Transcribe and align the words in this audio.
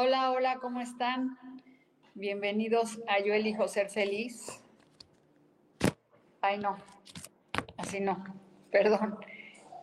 Hola, 0.00 0.30
hola, 0.30 0.58
¿cómo 0.60 0.80
están? 0.80 1.36
Bienvenidos 2.14 3.00
a 3.08 3.18
Yo 3.18 3.34
elijo 3.34 3.66
ser 3.66 3.90
feliz. 3.90 4.62
Ay, 6.40 6.58
no, 6.58 6.78
así 7.76 7.98
no, 7.98 8.24
perdón. 8.70 9.18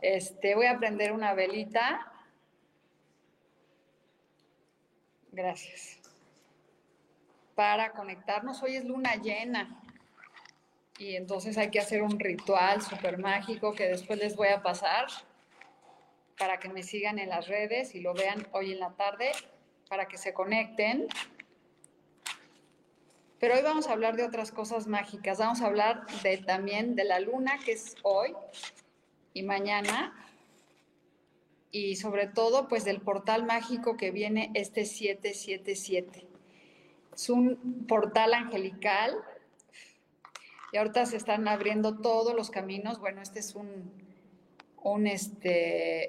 Este, 0.02 0.56
voy 0.56 0.68
a 0.68 0.78
prender 0.78 1.12
una 1.12 1.34
velita. 1.34 2.14
Gracias. 5.34 6.00
Para 7.54 7.92
conectarnos, 7.92 8.64
hoy 8.64 8.78
es 8.78 8.86
luna 8.86 9.16
llena. 9.16 9.82
Y 10.98 11.18
entonces 11.18 11.58
hay 11.58 11.72
que 11.72 11.82
hacer 11.82 12.02
un 12.02 12.18
ritual 12.22 12.82
súper 12.82 13.18
mágico 13.18 13.74
que 13.74 13.90
después 13.90 14.18
les 14.18 14.38
voy 14.38 14.48
a 14.48 14.64
pasar 14.64 15.08
para 16.38 16.58
que 16.58 16.70
me 16.70 16.84
sigan 16.84 17.20
en 17.20 17.28
las 17.28 17.50
redes 17.50 17.96
y 17.96 18.00
lo 18.00 18.14
vean 18.14 18.48
hoy 18.54 18.72
en 18.72 18.80
la 18.80 18.92
tarde 18.92 19.34
para 19.90 20.08
que 20.08 20.18
se 20.18 20.34
conecten. 20.34 21.08
Pero 23.40 23.56
hoy 23.56 23.62
vamos 23.62 23.88
a 23.88 23.92
hablar 23.92 24.16
de 24.16 24.24
otras 24.24 24.52
cosas 24.52 24.88
mágicas. 24.88 25.38
Vamos 25.38 25.62
a 25.62 25.68
hablar 25.68 26.06
también 26.46 26.96
de 26.96 27.04
la 27.04 27.20
luna, 27.20 27.60
que 27.64 27.74
es 27.74 27.96
hoy 28.02 28.34
y 29.34 29.44
mañana. 29.44 30.14
Y 31.72 31.98
sobre 31.98 32.28
todo, 32.28 32.68
pues 32.68 32.86
del 32.86 33.02
portal 33.02 33.46
mágico 33.46 33.98
que 33.98 34.12
viene 34.12 34.52
este 34.54 34.86
777. 34.86 36.26
Es 37.14 37.30
un 37.30 37.86
portal 37.88 38.34
angelical. 38.34 39.16
Y 40.72 40.78
ahorita 40.78 41.06
se 41.06 41.18
están 41.18 41.48
abriendo 41.48 42.00
todos 42.00 42.34
los 42.34 42.50
caminos. 42.50 43.00
Bueno, 43.00 43.22
este 43.22 43.40
es 43.40 43.54
un, 43.56 43.92
un 44.82 45.08
este, 45.08 46.08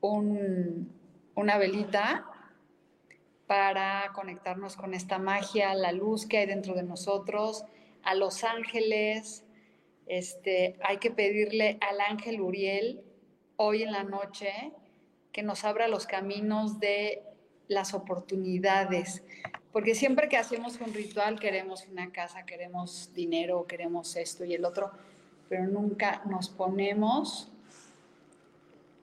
un 0.00 1.01
una 1.34 1.58
velita 1.58 2.26
para 3.46 4.10
conectarnos 4.14 4.76
con 4.76 4.94
esta 4.94 5.18
magia, 5.18 5.74
la 5.74 5.92
luz 5.92 6.26
que 6.26 6.38
hay 6.38 6.46
dentro 6.46 6.74
de 6.74 6.82
nosotros, 6.82 7.64
a 8.02 8.14
los 8.14 8.44
ángeles. 8.44 9.44
Este, 10.06 10.76
hay 10.82 10.98
que 10.98 11.10
pedirle 11.10 11.78
al 11.80 12.00
ángel 12.00 12.40
Uriel 12.40 13.02
hoy 13.56 13.82
en 13.82 13.92
la 13.92 14.04
noche 14.04 14.72
que 15.32 15.42
nos 15.42 15.64
abra 15.64 15.88
los 15.88 16.06
caminos 16.06 16.80
de 16.80 17.22
las 17.68 17.94
oportunidades, 17.94 19.22
porque 19.72 19.94
siempre 19.94 20.28
que 20.28 20.36
hacemos 20.36 20.78
un 20.80 20.92
ritual 20.92 21.40
queremos 21.40 21.86
una 21.86 22.12
casa, 22.12 22.44
queremos 22.44 23.10
dinero, 23.14 23.66
queremos 23.66 24.16
esto 24.16 24.44
y 24.44 24.54
el 24.54 24.64
otro, 24.64 24.90
pero 25.48 25.66
nunca 25.66 26.22
nos 26.26 26.50
ponemos 26.50 27.50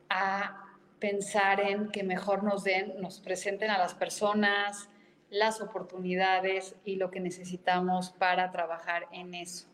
a 0.09 0.68
pensar 0.99 1.61
en 1.61 1.89
que 1.89 2.03
mejor 2.03 2.43
nos 2.43 2.63
den, 2.63 2.99
nos 3.01 3.19
presenten 3.19 3.69
a 3.69 3.77
las 3.77 3.93
personas, 3.93 4.89
las 5.29 5.61
oportunidades 5.61 6.75
y 6.85 6.95
lo 6.95 7.11
que 7.11 7.19
necesitamos 7.19 8.11
para 8.11 8.51
trabajar 8.51 9.07
en 9.11 9.33
eso. 9.33 9.67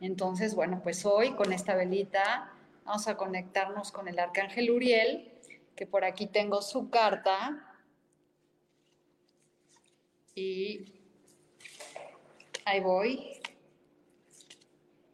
Entonces, 0.00 0.54
bueno, 0.54 0.80
pues 0.82 1.06
hoy 1.06 1.32
con 1.32 1.52
esta 1.52 1.74
velita 1.74 2.52
vamos 2.84 3.08
a 3.08 3.16
conectarnos 3.16 3.92
con 3.92 4.08
el 4.08 4.18
arcángel 4.18 4.70
Uriel, 4.70 5.32
que 5.74 5.86
por 5.86 6.04
aquí 6.04 6.26
tengo 6.26 6.60
su 6.60 6.90
carta. 6.90 7.70
Y 10.34 10.92
ahí 12.64 12.80
voy, 12.80 13.40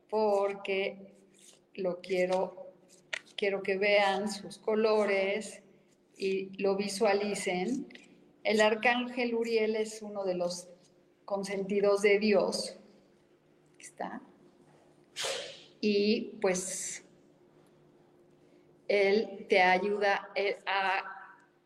porque 0.09 1.15
lo 1.75 2.01
quiero 2.01 2.60
quiero 3.41 3.63
que 3.63 3.79
vean 3.79 4.31
sus 4.31 4.59
colores 4.59 5.63
y 6.15 6.63
lo 6.63 6.77
visualicen. 6.77 7.89
El 8.45 8.61
arcángel 8.61 9.35
Uriel 9.35 9.77
es 9.77 10.03
uno 10.03 10.25
de 10.25 10.35
los 10.35 10.69
consentidos 11.25 12.03
de 12.03 12.19
Dios. 12.19 12.77
Está. 13.79 14.21
Y 15.81 16.39
pues 16.43 17.03
él 18.89 19.47
te 19.49 19.63
ayuda 19.63 20.29
eh, 20.35 20.59
a, 20.67 20.99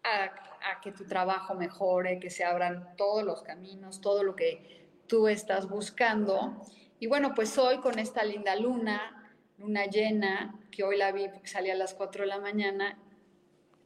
a, 0.04 0.80
que 0.80 0.92
tu 0.92 1.04
trabajo 1.06 1.56
mejore, 1.56 2.20
que 2.20 2.30
se 2.30 2.44
abran 2.44 2.94
todos 2.96 3.24
los 3.24 3.42
caminos, 3.42 4.00
todo 4.00 4.22
lo 4.22 4.36
que 4.36 4.92
tú 5.08 5.26
estás 5.26 5.68
buscando. 5.68 6.62
Y 7.00 7.08
bueno, 7.08 7.34
pues 7.34 7.58
hoy 7.58 7.78
con 7.78 7.98
esta 7.98 8.22
linda 8.22 8.54
luna, 8.54 9.23
luna 9.64 9.86
llena, 9.86 10.54
que 10.70 10.84
hoy 10.84 10.98
la 10.98 11.10
vi 11.10 11.28
porque 11.28 11.48
salía 11.48 11.72
a 11.72 11.76
las 11.76 11.94
4 11.94 12.22
de 12.22 12.28
la 12.28 12.38
mañana, 12.38 12.98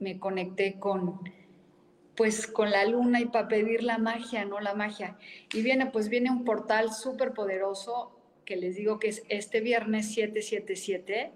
me 0.01 0.19
conecté 0.19 0.79
con 0.79 1.21
pues 2.17 2.49
con 2.49 2.73
la 2.73 2.85
luna 2.85 3.21
y 3.21 3.27
para 3.27 3.47
pedir 3.47 3.85
la 3.85 3.97
magia, 3.97 4.45
¿no? 4.45 4.59
La 4.59 4.75
magia. 4.75 5.17
Y 5.55 5.63
viene, 5.63 5.87
pues 5.87 6.09
viene 6.09 6.33
un 6.33 6.45
portal 6.45 6.93
súper 6.93 7.33
poderoso 7.33 8.19
que 8.45 8.57
les 8.57 8.75
digo 8.75 8.99
que 8.99 9.07
es 9.07 9.23
este 9.29 9.61
viernes 9.61 10.13
777 10.15 11.31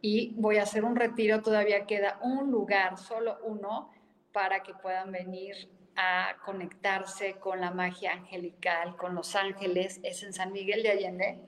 y 0.00 0.32
voy 0.36 0.56
a 0.56 0.62
hacer 0.62 0.82
un 0.82 0.96
retiro, 0.96 1.42
todavía 1.42 1.84
queda 1.84 2.18
un 2.22 2.50
lugar, 2.50 2.96
solo 2.96 3.36
uno, 3.44 3.90
para 4.32 4.62
que 4.62 4.72
puedan 4.72 5.12
venir 5.12 5.68
a 5.94 6.36
conectarse 6.42 7.34
con 7.34 7.60
la 7.60 7.70
magia 7.70 8.14
angelical, 8.14 8.96
con 8.96 9.14
los 9.14 9.36
ángeles, 9.36 10.00
es 10.02 10.22
en 10.22 10.32
San 10.32 10.52
Miguel 10.52 10.82
de 10.82 10.90
Allende 10.90 11.38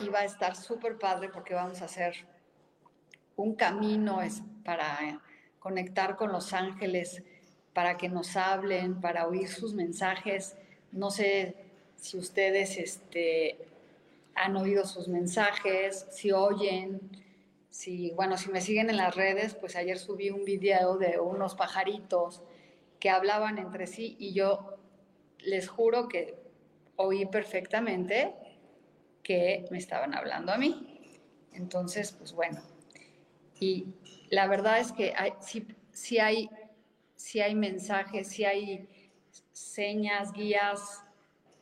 y 0.00 0.08
va 0.08 0.20
a 0.20 0.24
estar 0.24 0.56
súper 0.56 0.98
padre 0.98 1.28
porque 1.28 1.54
vamos 1.54 1.82
a 1.82 1.84
hacer 1.86 2.26
un 3.36 3.54
camino 3.54 4.20
es 4.20 4.42
para 4.64 5.20
conectar 5.58 6.16
con 6.16 6.32
los 6.32 6.52
ángeles, 6.52 7.22
para 7.72 7.96
que 7.96 8.08
nos 8.08 8.36
hablen, 8.36 9.00
para 9.00 9.26
oír 9.26 9.48
sus 9.48 9.74
mensajes. 9.74 10.56
No 10.92 11.10
sé 11.10 11.54
si 11.96 12.18
ustedes 12.18 12.76
este, 12.76 13.58
han 14.34 14.56
oído 14.56 14.84
sus 14.84 15.08
mensajes, 15.08 16.06
si 16.10 16.32
oyen, 16.32 17.00
si, 17.70 18.10
bueno, 18.12 18.36
si 18.36 18.50
me 18.50 18.60
siguen 18.60 18.90
en 18.90 18.96
las 18.96 19.14
redes, 19.14 19.54
pues 19.54 19.76
ayer 19.76 19.98
subí 19.98 20.30
un 20.30 20.44
video 20.44 20.98
de 20.98 21.18
unos 21.18 21.54
pajaritos 21.54 22.42
que 22.98 23.10
hablaban 23.10 23.58
entre 23.58 23.86
sí 23.86 24.16
y 24.18 24.34
yo 24.34 24.76
les 25.38 25.68
juro 25.68 26.08
que 26.08 26.34
oí 26.96 27.24
perfectamente 27.24 28.34
que 29.22 29.66
me 29.70 29.78
estaban 29.78 30.14
hablando 30.14 30.52
a 30.52 30.58
mí. 30.58 30.86
Entonces, 31.52 32.12
pues 32.12 32.32
bueno, 32.32 32.62
y 33.58 33.86
la 34.30 34.46
verdad 34.46 34.78
es 34.78 34.92
que 34.92 35.12
hay, 35.16 35.32
sí, 35.92 36.18
hay, 36.18 36.48
hay 37.42 37.54
mensajes, 37.54 38.28
sí 38.28 38.44
hay 38.44 38.88
señas, 39.52 40.32
guías 40.32 41.02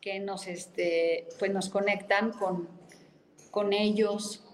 que 0.01 0.21
nos, 0.21 0.47
este, 0.47 1.27
pues 1.39 1.53
nos 1.53 1.69
conectan 1.69 2.33
con, 2.33 2.69
con 3.51 3.73
ellos, 3.73 4.45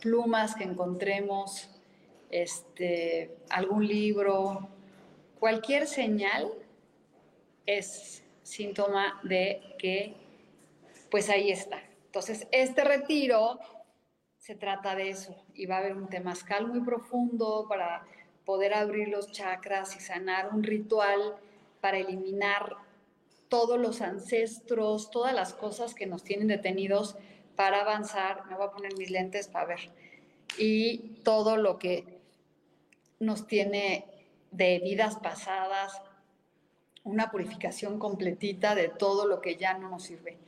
plumas 0.00 0.54
que 0.54 0.64
encontremos, 0.64 1.68
este, 2.30 3.36
algún 3.50 3.86
libro, 3.86 4.68
cualquier 5.38 5.86
señal 5.86 6.50
es 7.66 8.22
síntoma 8.42 9.20
de 9.22 9.60
que 9.78 10.14
pues 11.10 11.28
ahí 11.28 11.50
está, 11.50 11.82
entonces, 12.16 12.48
este 12.50 12.82
retiro 12.82 13.60
se 14.38 14.54
trata 14.54 14.94
de 14.94 15.10
eso 15.10 15.36
y 15.52 15.66
va 15.66 15.74
a 15.74 15.78
haber 15.80 15.98
un 15.98 16.08
temazcal 16.08 16.66
muy 16.66 16.80
profundo 16.80 17.66
para 17.68 18.06
poder 18.46 18.72
abrir 18.72 19.08
los 19.08 19.30
chakras 19.32 19.94
y 19.96 20.00
sanar 20.00 20.48
un 20.54 20.62
ritual 20.62 21.36
para 21.82 21.98
eliminar 21.98 22.74
todos 23.50 23.78
los 23.78 24.00
ancestros, 24.00 25.10
todas 25.10 25.34
las 25.34 25.52
cosas 25.52 25.94
que 25.94 26.06
nos 26.06 26.24
tienen 26.24 26.48
detenidos 26.48 27.18
para 27.54 27.82
avanzar. 27.82 28.46
Me 28.46 28.54
voy 28.54 28.68
a 28.68 28.70
poner 28.70 28.96
mis 28.96 29.10
lentes 29.10 29.48
para 29.48 29.66
ver. 29.66 29.90
Y 30.56 31.20
todo 31.22 31.58
lo 31.58 31.78
que 31.78 32.18
nos 33.20 33.46
tiene 33.46 34.06
de 34.52 34.78
vidas 34.78 35.16
pasadas, 35.16 36.00
una 37.04 37.30
purificación 37.30 37.98
completita 37.98 38.74
de 38.74 38.88
todo 38.88 39.26
lo 39.26 39.42
que 39.42 39.56
ya 39.56 39.76
no 39.76 39.90
nos 39.90 40.04
sirve. 40.04 40.38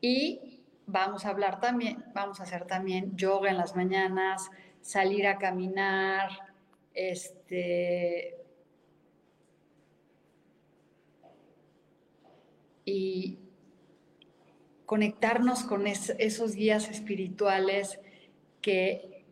Y 0.00 0.53
vamos 0.86 1.24
a 1.24 1.30
hablar 1.30 1.60
también, 1.60 2.04
vamos 2.14 2.40
a 2.40 2.44
hacer 2.44 2.66
también 2.66 3.16
yoga 3.16 3.50
en 3.50 3.56
las 3.56 3.74
mañanas, 3.76 4.50
salir 4.80 5.26
a 5.26 5.38
caminar, 5.38 6.30
este, 6.92 8.36
y 12.84 13.38
conectarnos 14.86 15.64
con 15.64 15.86
esos 15.86 16.54
guías 16.54 16.88
espirituales 16.88 17.98
que 18.60 19.24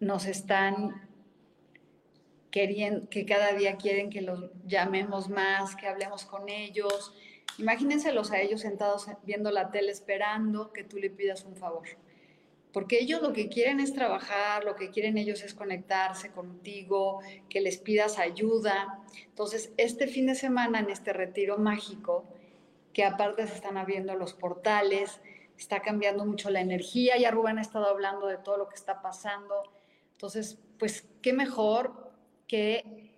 nos 0.00 0.26
están 0.26 1.08
queriendo, 2.50 3.08
que 3.08 3.24
cada 3.24 3.52
día 3.52 3.76
quieren 3.76 4.10
que 4.10 4.22
los 4.22 4.50
llamemos 4.66 5.28
más, 5.28 5.76
que 5.76 5.86
hablemos 5.86 6.24
con 6.24 6.48
ellos. 6.48 7.14
Imagínenselos 7.58 8.30
a 8.32 8.40
ellos 8.40 8.60
sentados 8.60 9.06
viendo 9.24 9.50
la 9.50 9.70
tele 9.70 9.92
esperando 9.92 10.72
que 10.72 10.84
tú 10.84 10.98
le 10.98 11.10
pidas 11.10 11.44
un 11.44 11.56
favor 11.56 11.86
porque 12.72 12.98
ellos 12.98 13.20
lo 13.20 13.32
que 13.32 13.48
quieren 13.48 13.80
es 13.80 13.92
trabajar, 13.92 14.64
lo 14.64 14.76
que 14.76 14.90
quieren 14.90 15.18
ellos 15.18 15.42
es 15.42 15.52
conectarse 15.52 16.30
contigo, 16.32 17.20
que 17.48 17.60
les 17.60 17.76
pidas 17.76 18.18
ayuda. 18.18 19.00
Entonces, 19.26 19.72
este 19.76 20.06
fin 20.06 20.26
de 20.26 20.34
semana 20.34 20.80
en 20.80 20.88
este 20.88 21.12
retiro 21.12 21.58
mágico, 21.58 22.24
que 22.94 23.04
aparte 23.04 23.46
se 23.46 23.54
están 23.54 23.76
abriendo 23.76 24.14
los 24.14 24.32
portales, 24.32 25.20
está 25.58 25.80
cambiando 25.80 26.24
mucho 26.24 26.50
la 26.50 26.60
energía, 26.60 27.18
ya 27.18 27.30
Rubén 27.30 27.58
ha 27.58 27.62
estado 27.62 27.86
hablando 27.86 28.26
de 28.26 28.38
todo 28.38 28.56
lo 28.56 28.68
que 28.68 28.74
está 28.74 29.02
pasando. 29.02 29.54
Entonces, 30.12 30.58
pues, 30.78 31.06
qué 31.20 31.34
mejor 31.34 32.10
que 32.48 33.12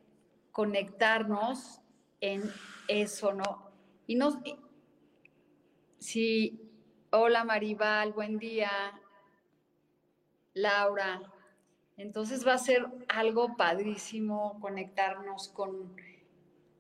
conectarnos 0.51 1.81
en 2.21 2.43
eso, 2.89 3.33
¿no? 3.33 3.64
Y 4.07 4.17
nos... 4.17 4.37
Si, 5.99 6.61
hola 7.11 7.45
Maribal, 7.45 8.13
buen 8.13 8.39
día. 8.39 8.71
Laura. 10.53 11.23
Entonces 11.97 12.47
va 12.47 12.55
a 12.55 12.59
ser 12.59 12.87
algo 13.09 13.57
padrísimo 13.57 14.59
conectarnos 14.61 15.49
con 15.49 15.97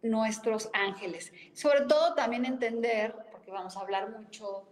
nuestros 0.02 0.68
ángeles. 0.72 1.32
Sobre 1.54 1.82
todo 1.82 2.14
también 2.14 2.44
entender, 2.44 3.14
porque 3.32 3.50
vamos 3.50 3.76
a 3.76 3.80
hablar 3.80 4.10
mucho 4.10 4.68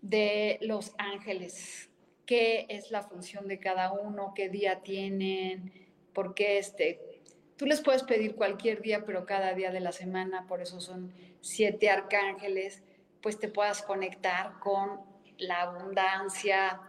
de 0.00 0.58
los 0.62 0.94
ángeles, 0.98 1.90
qué 2.26 2.66
es 2.68 2.90
la 2.90 3.02
función 3.02 3.46
de 3.46 3.58
cada 3.58 3.92
uno, 3.92 4.32
qué 4.34 4.48
día 4.48 4.82
tienen, 4.82 5.72
por 6.12 6.34
qué 6.34 6.58
este... 6.58 7.11
Tú 7.56 7.66
les 7.66 7.80
puedes 7.80 8.02
pedir 8.02 8.34
cualquier 8.34 8.82
día, 8.82 9.04
pero 9.04 9.24
cada 9.24 9.54
día 9.54 9.70
de 9.70 9.80
la 9.80 9.92
semana, 9.92 10.46
por 10.46 10.60
eso 10.60 10.80
son 10.80 11.12
siete 11.40 11.90
arcángeles, 11.90 12.82
pues 13.20 13.38
te 13.38 13.48
puedas 13.48 13.82
conectar 13.82 14.58
con 14.58 15.00
la 15.38 15.62
abundancia, 15.62 16.80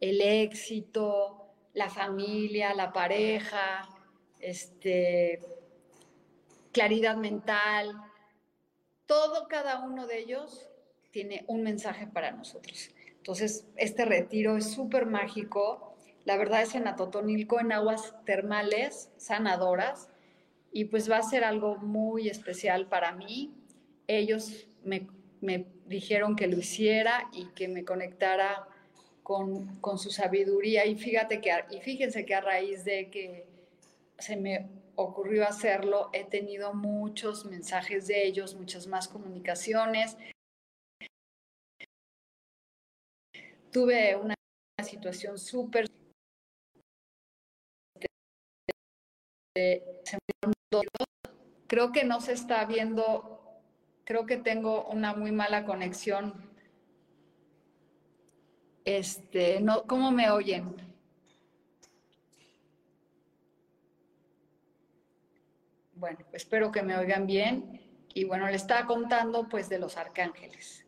el 0.00 0.20
éxito, 0.20 1.44
la 1.72 1.90
familia, 1.90 2.74
la 2.74 2.92
pareja, 2.92 3.88
este, 4.38 5.40
claridad 6.72 7.16
mental, 7.16 7.94
todo 9.06 9.48
cada 9.48 9.80
uno 9.84 10.06
de 10.06 10.18
ellos 10.18 10.68
tiene 11.10 11.44
un 11.46 11.62
mensaje 11.62 12.06
para 12.06 12.32
nosotros. 12.32 12.90
Entonces, 13.16 13.66
este 13.76 14.04
retiro 14.04 14.56
es 14.56 14.72
súper 14.72 15.06
mágico. 15.06 15.93
La 16.24 16.36
verdad 16.36 16.62
es 16.62 16.74
en 16.74 16.88
Atotonilco, 16.88 17.60
en 17.60 17.72
aguas 17.72 18.14
termales 18.24 19.10
sanadoras, 19.16 20.08
y 20.72 20.86
pues 20.86 21.10
va 21.10 21.18
a 21.18 21.22
ser 21.22 21.44
algo 21.44 21.76
muy 21.76 22.28
especial 22.28 22.88
para 22.88 23.12
mí. 23.12 23.54
Ellos 24.06 24.66
me, 24.82 25.06
me 25.40 25.66
dijeron 25.86 26.34
que 26.34 26.46
lo 26.46 26.58
hiciera 26.58 27.28
y 27.32 27.46
que 27.48 27.68
me 27.68 27.84
conectara 27.84 28.66
con, 29.24 29.98
su 29.98 30.10
sabiduría. 30.10 30.86
Y, 30.86 30.96
fíjate 30.96 31.40
que, 31.40 31.50
y 31.70 31.80
fíjense 31.80 32.24
que 32.24 32.34
a 32.34 32.40
raíz 32.40 32.84
de 32.84 33.10
que 33.10 33.46
se 34.18 34.36
me 34.36 34.68
ocurrió 34.94 35.44
hacerlo, 35.48 36.10
he 36.12 36.24
tenido 36.24 36.74
muchos 36.74 37.44
mensajes 37.46 38.06
de 38.06 38.24
ellos, 38.26 38.54
muchas 38.54 38.86
más 38.86 39.08
comunicaciones. 39.08 40.16
Tuve 43.72 44.14
una 44.14 44.34
situación 44.84 45.38
súper... 45.38 45.86
Creo 51.66 51.92
que 51.92 52.04
no 52.04 52.20
se 52.20 52.32
está 52.32 52.64
viendo, 52.64 53.40
creo 54.04 54.26
que 54.26 54.36
tengo 54.36 54.84
una 54.86 55.14
muy 55.14 55.32
mala 55.32 55.64
conexión 55.64 56.54
este, 58.84 59.60
no, 59.60 59.84
¿Cómo 59.86 60.10
me 60.10 60.30
oyen? 60.30 60.76
Bueno, 65.94 66.18
espero 66.32 66.70
que 66.70 66.82
me 66.82 66.96
oigan 66.98 67.26
bien. 67.26 67.80
Y 68.12 68.24
bueno, 68.24 68.46
le 68.46 68.56
estaba 68.56 68.86
contando 68.86 69.48
pues 69.48 69.68
de 69.68 69.78
los 69.78 69.96
arcángeles, 69.96 70.84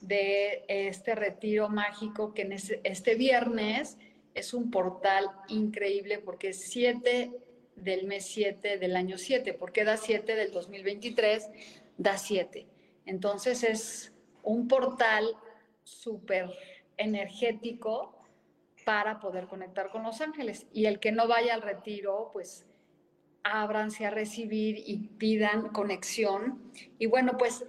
de 0.00 0.64
este 0.66 1.14
retiro 1.14 1.68
mágico 1.68 2.32
que 2.34 2.42
en 2.42 2.52
este, 2.52 3.14
viernes 3.14 3.96
es 4.32 4.54
un 4.54 4.70
portal 4.70 5.30
increíble 5.48 6.18
porque 6.18 6.52
7 6.52 7.30
del 7.76 8.06
mes 8.06 8.26
7 8.26 8.78
del 8.78 8.96
año 8.96 9.18
7, 9.18 9.54
porque 9.54 9.84
da 9.84 9.96
7 9.96 10.36
del 10.36 10.52
2023, 10.52 11.50
da 11.98 12.16
7. 12.16 12.66
Entonces 13.06 13.62
es 13.62 14.12
un 14.42 14.68
portal 14.68 15.36
súper 15.82 16.50
energético 16.96 18.14
para 18.84 19.18
poder 19.18 19.46
conectar 19.46 19.90
con 19.90 20.02
los 20.02 20.20
ángeles. 20.20 20.66
Y 20.72 20.86
el 20.86 21.00
que 21.00 21.12
no 21.12 21.26
vaya 21.26 21.54
al 21.54 21.62
retiro, 21.62 22.30
pues 22.32 22.66
ábranse 23.42 24.06
a 24.06 24.10
recibir 24.10 24.82
y 24.86 25.08
pidan 25.18 25.68
conexión. 25.68 26.72
Y 26.98 27.06
bueno, 27.06 27.36
pues 27.36 27.64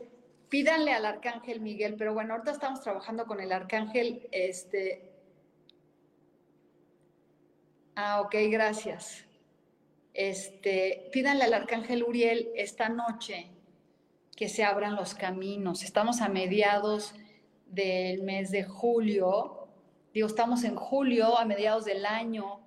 pídanle 0.50 0.94
al 0.94 1.06
arcángel 1.06 1.60
Miguel, 1.60 1.96
pero 1.98 2.13
bueno, 2.13 2.34
ahorita 2.34 2.51
estamos 2.51 2.82
trabajando 2.82 3.25
con 3.25 3.39
el 3.39 3.51
arcángel, 3.51 4.27
este... 4.32 5.12
Ah, 7.96 8.22
ok, 8.22 8.36
gracias. 8.50 9.25
Este, 10.15 11.10
pídanle 11.12 11.43
al 11.43 11.53
arcángel 11.53 12.01
Uriel 12.01 12.50
esta 12.55 12.88
noche 12.88 13.51
que 14.38 14.48
se 14.48 14.63
abran 14.63 14.95
los 14.95 15.13
caminos. 15.13 15.84
Estamos 15.84 16.22
a 16.22 16.29
mediados 16.29 17.13
del 17.65 18.24
mes 18.24 18.50
de 18.50 18.63
julio, 18.63 19.67
digo, 20.13 20.27
estamos 20.27 20.63
en 20.63 20.77
julio, 20.77 21.38
a 21.38 21.43
mediados 21.43 21.84
del 21.84 22.05
año, 22.05 22.62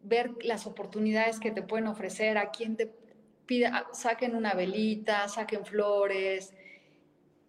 ver 0.00 0.30
las 0.42 0.68
oportunidades 0.68 1.40
que 1.40 1.50
te 1.50 1.62
pueden 1.62 1.88
ofrecer, 1.88 2.38
a 2.38 2.52
quien 2.52 2.76
te 2.76 2.86
pida, 3.44 3.88
saquen 3.92 4.36
una 4.36 4.54
velita, 4.54 5.28
saquen 5.28 5.66
flores 5.66 6.54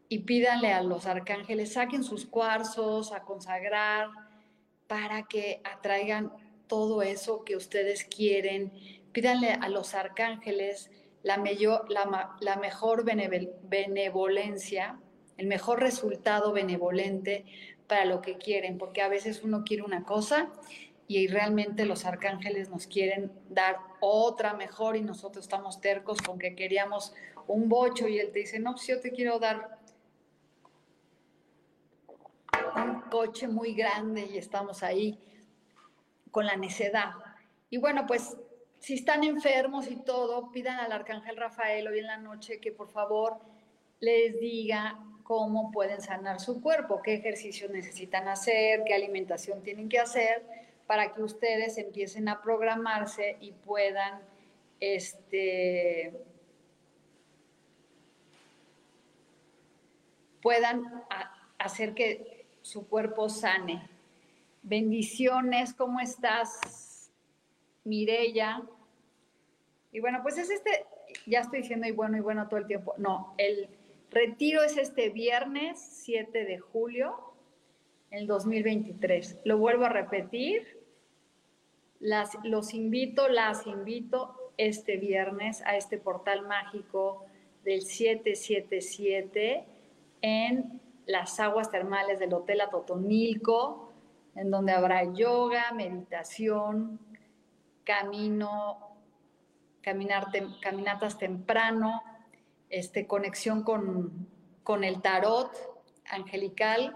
y 0.10 0.20
pídanle 0.20 0.74
a 0.74 0.82
los 0.82 1.06
arcángeles, 1.06 1.74
saquen 1.74 2.04
sus 2.04 2.26
cuarzos 2.26 3.12
a 3.12 3.22
consagrar 3.22 4.10
para 4.88 5.24
que 5.24 5.62
atraigan 5.64 6.32
todo 6.74 7.04
eso 7.04 7.44
que 7.44 7.56
ustedes 7.56 8.04
quieren. 8.04 8.74
Pídanle 9.12 9.52
a 9.52 9.70
los 9.70 9.94
arcángeles 9.94 10.90
la, 11.22 11.38
la, 11.38 12.36
la 12.40 12.56
mejor 12.56 13.06
benevolencia 13.06 14.98
el 15.38 15.46
mejor 15.46 15.82
resultado 15.82 16.52
benevolente 16.52 17.46
para 17.86 18.06
lo 18.06 18.22
que 18.22 18.40
quieren, 18.40 18.80
porque 18.80 19.04
a 19.04 19.08
veces 19.08 19.44
uno 19.44 19.64
quiere 19.64 19.84
una 19.84 20.04
cosa 20.04 20.52
y 21.08 21.28
realmente 21.28 21.86
los 21.86 22.06
arcángeles 22.06 22.72
nos 22.72 22.88
quieren 22.88 23.32
dar 23.50 23.78
otra 24.00 24.56
mejor 24.56 24.96
y 24.96 25.02
nosotros 25.02 25.46
estamos 25.46 25.80
tercos 25.80 26.24
con 26.24 26.40
que 26.40 26.56
queríamos 26.56 27.14
un 27.46 27.70
bocho 27.70 28.08
y 28.08 28.18
él 28.18 28.32
te 28.32 28.40
dice, 28.40 28.58
no, 28.58 28.78
si 28.78 28.88
pues 28.88 28.98
yo 28.98 29.00
te 29.00 29.12
quiero 29.12 29.38
dar 29.38 29.78
un 32.76 33.02
coche 33.12 33.48
muy 33.48 33.76
grande 33.76 34.26
y 34.26 34.40
estamos 34.40 34.82
ahí 34.82 35.20
con 36.34 36.48
la 36.48 36.58
necedad. 36.58 37.12
Y 37.70 37.78
bueno, 37.78 38.06
pues 38.08 38.36
si 38.80 38.96
están 38.96 39.24
enfermos 39.24 39.88
y 39.90 39.98
todo, 39.98 40.52
pidan 40.52 40.80
al 40.80 40.92
arcángel 40.92 41.38
Rafael 41.38 41.88
hoy 41.88 42.00
en 42.00 42.08
la 42.08 42.18
noche 42.18 42.60
que 42.60 42.72
por 42.72 42.90
favor 42.90 43.38
les 44.00 44.40
diga 44.40 45.00
cómo 45.22 45.72
pueden 45.72 46.02
sanar 46.02 46.42
su 46.42 46.60
cuerpo, 46.60 47.02
qué 47.04 47.14
ejercicios 47.14 47.70
necesitan 47.70 48.28
hacer, 48.28 48.84
qué 48.84 48.96
alimentación 48.96 49.62
tienen 49.62 49.88
que 49.88 50.00
hacer 50.00 50.44
para 50.88 51.14
que 51.14 51.22
ustedes 51.22 51.78
empiecen 51.78 52.28
a 52.28 52.42
programarse 52.42 53.38
y 53.40 53.52
puedan 53.52 54.20
este, 54.80 56.12
puedan 60.42 61.06
hacer 61.60 61.94
que 61.94 62.48
su 62.64 62.88
cuerpo 62.88 63.30
sane. 63.30 63.93
Bendiciones, 64.66 65.74
¿cómo 65.74 66.00
estás, 66.00 67.12
Mirella? 67.84 68.64
Y 69.92 70.00
bueno, 70.00 70.20
pues 70.24 70.38
es 70.38 70.50
este, 70.50 70.86
ya 71.26 71.42
estoy 71.42 71.60
diciendo 71.64 71.86
y 71.86 71.92
bueno 71.92 72.16
y 72.16 72.22
bueno 72.22 72.48
todo 72.48 72.62
el 72.62 72.68
tiempo. 72.68 72.94
No, 72.98 73.36
el 73.38 73.68
retiro 74.10 74.64
es 74.64 74.78
este 74.78 75.10
viernes 75.10 75.80
7 75.80 76.46
de 76.46 76.60
julio, 76.60 77.34
el 78.10 78.26
2023. 78.26 79.42
Lo 79.44 79.58
vuelvo 79.58 79.84
a 79.84 79.90
repetir. 79.90 80.82
Las, 82.00 82.32
los 82.46 82.74
invito, 82.74 83.28
las 83.28 83.68
invito 83.68 84.54
este 84.56 84.96
viernes 84.96 85.62
a 85.66 85.76
este 85.76 85.98
portal 85.98 86.48
mágico 86.48 87.26
del 87.66 87.82
777 87.82 89.66
en 90.22 90.80
las 91.06 91.42
aguas 91.42 91.70
termales 91.70 92.18
del 92.20 92.34
Hotel 92.34 92.62
Atotonilco, 92.62 93.83
en 94.36 94.52
donde 94.52 94.72
habrá 94.72 95.14
yoga, 95.14 95.72
meditación, 95.74 97.00
camino, 97.84 98.98
caminatas 99.82 101.18
temprano, 101.18 102.02
este, 102.70 103.06
conexión 103.06 103.64
con, 103.64 104.28
con 104.64 104.84
el 104.84 105.02
tarot 105.02 105.52
angelical 106.10 106.96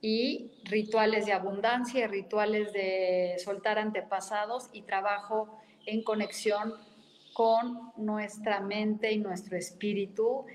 y 0.00 0.52
rituales 0.64 1.26
de 1.26 1.32
abundancia, 1.32 2.06
rituales 2.06 2.72
de 2.72 3.36
soltar 3.38 3.78
antepasados 3.78 4.70
y 4.72 4.82
trabajo 4.82 5.58
en 5.86 6.02
conexión 6.02 6.74
con 7.34 7.92
nuestra 7.96 8.60
mente 8.60 9.12
y 9.12 9.18
nuestro 9.18 9.56
espíritu 9.56 10.46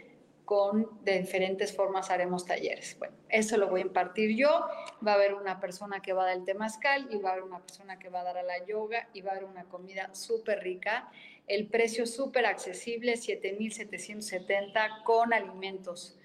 con 0.45 1.03
de 1.03 1.19
diferentes 1.19 1.75
formas 1.75 2.09
haremos 2.09 2.45
talleres. 2.45 2.95
Bueno, 2.97 3.15
eso 3.29 3.57
lo 3.57 3.67
voy 3.67 3.81
a 3.81 3.85
impartir 3.85 4.35
yo. 4.35 4.65
Va 5.05 5.13
a 5.13 5.15
haber 5.15 5.33
una 5.33 5.59
persona 5.59 6.01
que 6.01 6.13
va 6.13 6.23
a 6.23 6.25
dar 6.27 6.37
el 6.37 6.45
temazcal 6.45 7.07
y 7.11 7.17
va 7.17 7.29
a 7.29 7.31
haber 7.33 7.43
una 7.43 7.59
persona 7.59 7.99
que 7.99 8.09
va 8.09 8.21
a 8.21 8.23
dar 8.23 8.37
a 8.37 8.43
la 8.43 8.63
yoga 8.65 9.09
y 9.13 9.21
va 9.21 9.31
a 9.31 9.35
haber 9.35 9.45
una 9.45 9.65
comida 9.65 10.13
súper 10.13 10.59
rica. 10.59 11.09
El 11.47 11.67
precio 11.67 12.05
súper 12.05 12.45
accesible, 12.45 13.17
7,770 13.17 15.03
con 15.03 15.33
alimentos 15.33 16.17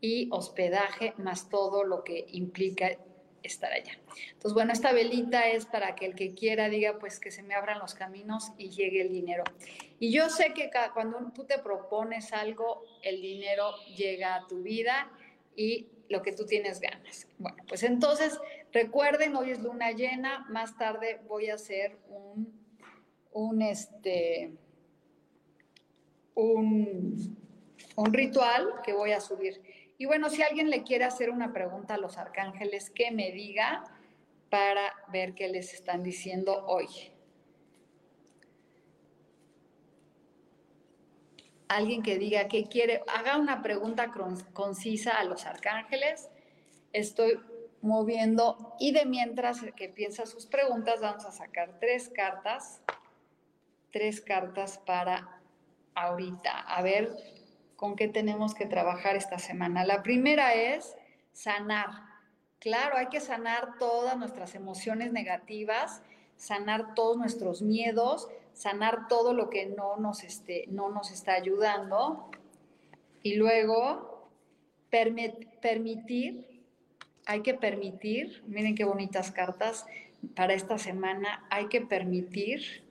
y 0.00 0.28
hospedaje, 0.30 1.14
más 1.16 1.48
todo 1.48 1.84
lo 1.84 2.04
que 2.04 2.26
implica 2.28 2.98
estar 3.42 3.72
allá. 3.72 3.92
Entonces, 4.32 4.54
bueno, 4.54 4.72
esta 4.72 4.92
velita 4.92 5.48
es 5.48 5.66
para 5.66 5.94
que 5.94 6.06
el 6.06 6.14
que 6.14 6.34
quiera 6.34 6.68
diga, 6.68 6.98
pues 6.98 7.18
que 7.18 7.30
se 7.30 7.42
me 7.42 7.54
abran 7.54 7.78
los 7.78 7.94
caminos 7.94 8.52
y 8.58 8.70
llegue 8.70 9.02
el 9.02 9.10
dinero. 9.10 9.44
Y 9.98 10.12
yo 10.12 10.28
sé 10.28 10.52
que 10.54 10.70
cuando 10.94 11.32
tú 11.34 11.44
te 11.44 11.58
propones 11.58 12.32
algo, 12.32 12.84
el 13.02 13.20
dinero 13.20 13.72
llega 13.96 14.36
a 14.36 14.46
tu 14.46 14.62
vida 14.62 15.10
y 15.56 15.88
lo 16.08 16.22
que 16.22 16.32
tú 16.32 16.44
tienes 16.44 16.80
ganas. 16.80 17.26
Bueno, 17.38 17.62
pues 17.68 17.82
entonces 17.82 18.38
recuerden, 18.72 19.34
hoy 19.36 19.50
es 19.50 19.60
luna 19.62 19.92
llena, 19.92 20.46
más 20.48 20.76
tarde 20.76 21.20
voy 21.26 21.48
a 21.48 21.54
hacer 21.54 21.98
un, 22.08 22.52
un, 23.32 23.62
este, 23.62 24.52
un, 26.34 27.36
un 27.96 28.12
ritual 28.12 28.74
que 28.84 28.92
voy 28.92 29.12
a 29.12 29.20
subir 29.20 29.60
y 30.02 30.04
bueno, 30.04 30.30
si 30.30 30.42
alguien 30.42 30.68
le 30.68 30.82
quiere 30.82 31.04
hacer 31.04 31.30
una 31.30 31.52
pregunta 31.52 31.94
a 31.94 31.96
los 31.96 32.18
arcángeles, 32.18 32.90
que 32.90 33.12
me 33.12 33.30
diga 33.30 33.84
para 34.50 34.92
ver 35.12 35.32
qué 35.32 35.46
les 35.46 35.72
están 35.74 36.02
diciendo 36.02 36.66
hoy. 36.66 36.88
Alguien 41.68 42.02
que 42.02 42.18
diga 42.18 42.48
que 42.48 42.64
quiere, 42.64 43.04
haga 43.06 43.36
una 43.36 43.62
pregunta 43.62 44.10
concisa 44.52 45.12
a 45.12 45.22
los 45.22 45.46
arcángeles. 45.46 46.30
Estoy 46.92 47.38
moviendo 47.80 48.74
y 48.80 48.90
de 48.90 49.06
mientras 49.06 49.60
que 49.76 49.88
piensa 49.88 50.26
sus 50.26 50.46
preguntas, 50.46 51.00
vamos 51.00 51.24
a 51.26 51.30
sacar 51.30 51.78
tres 51.78 52.08
cartas, 52.08 52.82
tres 53.92 54.20
cartas 54.20 54.78
para 54.78 55.40
ahorita. 55.94 56.58
A 56.58 56.82
ver 56.82 57.41
con 57.82 57.96
qué 57.96 58.06
tenemos 58.06 58.54
que 58.54 58.64
trabajar 58.64 59.16
esta 59.16 59.40
semana. 59.40 59.84
La 59.84 60.04
primera 60.04 60.54
es 60.54 60.94
sanar. 61.32 61.90
Claro, 62.60 62.96
hay 62.96 63.08
que 63.08 63.18
sanar 63.18 63.76
todas 63.80 64.16
nuestras 64.16 64.54
emociones 64.54 65.10
negativas, 65.10 66.00
sanar 66.36 66.94
todos 66.94 67.16
nuestros 67.16 67.60
miedos, 67.60 68.28
sanar 68.52 69.08
todo 69.08 69.34
lo 69.34 69.50
que 69.50 69.66
no 69.66 69.96
nos, 69.96 70.22
esté, 70.22 70.66
no 70.68 70.90
nos 70.90 71.10
está 71.10 71.32
ayudando. 71.32 72.30
Y 73.24 73.34
luego, 73.34 74.30
permitir, 74.88 76.62
hay 77.26 77.42
que 77.42 77.54
permitir, 77.54 78.44
miren 78.46 78.76
qué 78.76 78.84
bonitas 78.84 79.32
cartas 79.32 79.86
para 80.36 80.54
esta 80.54 80.78
semana, 80.78 81.44
hay 81.50 81.66
que 81.66 81.80
permitir 81.80 82.84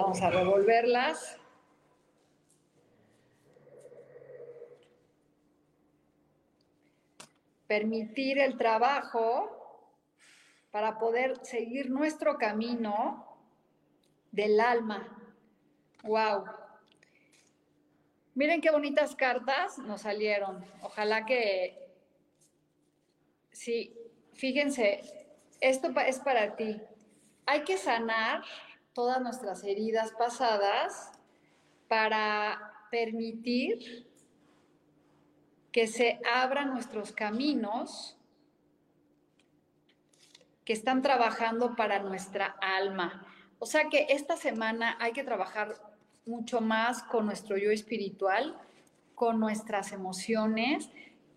Vamos 0.00 0.22
a 0.22 0.30
revolverlas. 0.30 1.36
Permitir 7.66 8.38
el 8.38 8.56
trabajo 8.56 9.50
para 10.70 10.98
poder 11.00 11.44
seguir 11.44 11.90
nuestro 11.90 12.38
camino 12.38 13.40
del 14.30 14.60
alma. 14.60 15.08
¡Wow! 16.04 16.44
Miren 18.36 18.60
qué 18.60 18.70
bonitas 18.70 19.16
cartas 19.16 19.78
nos 19.78 20.02
salieron. 20.02 20.64
Ojalá 20.80 21.26
que... 21.26 21.76
Sí, 23.50 23.98
fíjense, 24.32 25.00
esto 25.60 25.88
es 26.06 26.20
para 26.20 26.54
ti. 26.54 26.80
Hay 27.46 27.64
que 27.64 27.76
sanar 27.76 28.44
todas 28.98 29.22
nuestras 29.22 29.62
heridas 29.62 30.10
pasadas 30.10 31.12
para 31.86 32.72
permitir 32.90 34.08
que 35.70 35.86
se 35.86 36.18
abran 36.28 36.70
nuestros 36.70 37.12
caminos 37.12 38.18
que 40.64 40.72
están 40.72 41.00
trabajando 41.00 41.76
para 41.76 42.00
nuestra 42.00 42.56
alma. 42.60 43.24
O 43.60 43.66
sea 43.66 43.88
que 43.88 44.08
esta 44.08 44.36
semana 44.36 44.96
hay 44.98 45.12
que 45.12 45.22
trabajar 45.22 45.76
mucho 46.26 46.60
más 46.60 47.04
con 47.04 47.26
nuestro 47.26 47.56
yo 47.56 47.70
espiritual, 47.70 48.60
con 49.14 49.38
nuestras 49.38 49.92
emociones. 49.92 50.90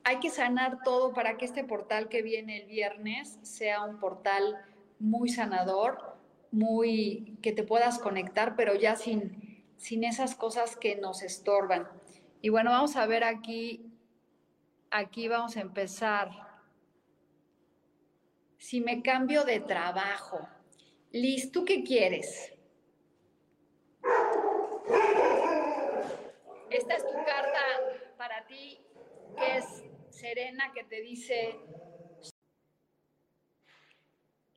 Hay 0.04 0.20
que 0.20 0.32
sanar 0.32 0.80
todo 0.84 1.14
para 1.14 1.38
que 1.38 1.46
este 1.46 1.64
portal 1.64 2.10
que 2.10 2.24
viene 2.24 2.64
el 2.64 2.68
viernes 2.68 3.38
sea 3.44 3.84
un 3.84 4.00
portal 4.00 4.66
muy 4.98 5.30
sanador, 5.30 6.11
muy, 6.52 7.38
que 7.42 7.52
te 7.52 7.64
puedas 7.64 8.00
conectar, 8.00 8.56
pero 8.56 8.76
ya 8.76 8.96
sin, 8.96 9.66
sin 9.78 10.04
esas 10.04 10.36
cosas 10.36 10.76
que 10.76 10.96
nos 10.96 11.24
estorban. 11.24 11.88
Y 12.42 12.50
bueno, 12.50 12.72
vamos 12.72 12.96
a 12.96 13.06
ver 13.06 13.24
aquí, 13.24 13.92
aquí 14.90 15.28
vamos 15.28 15.58
a 15.58 15.62
empezar. 15.62 16.30
Si 18.58 18.82
me 18.82 19.02
cambio 19.02 19.44
de 19.44 19.60
trabajo, 19.60 20.48
Liz, 21.12 21.52
¿tú 21.52 21.66
qué 21.66 21.84
quieres? 21.84 22.54
Esta 26.70 26.96
es 26.96 27.04
tu 27.06 27.18
carta 27.26 27.60
para 28.18 28.46
ti, 28.48 28.80
que 29.38 29.58
es 29.58 29.84
Serena, 30.10 30.72
que 30.74 30.84
te 30.84 31.02
dice, 31.02 31.60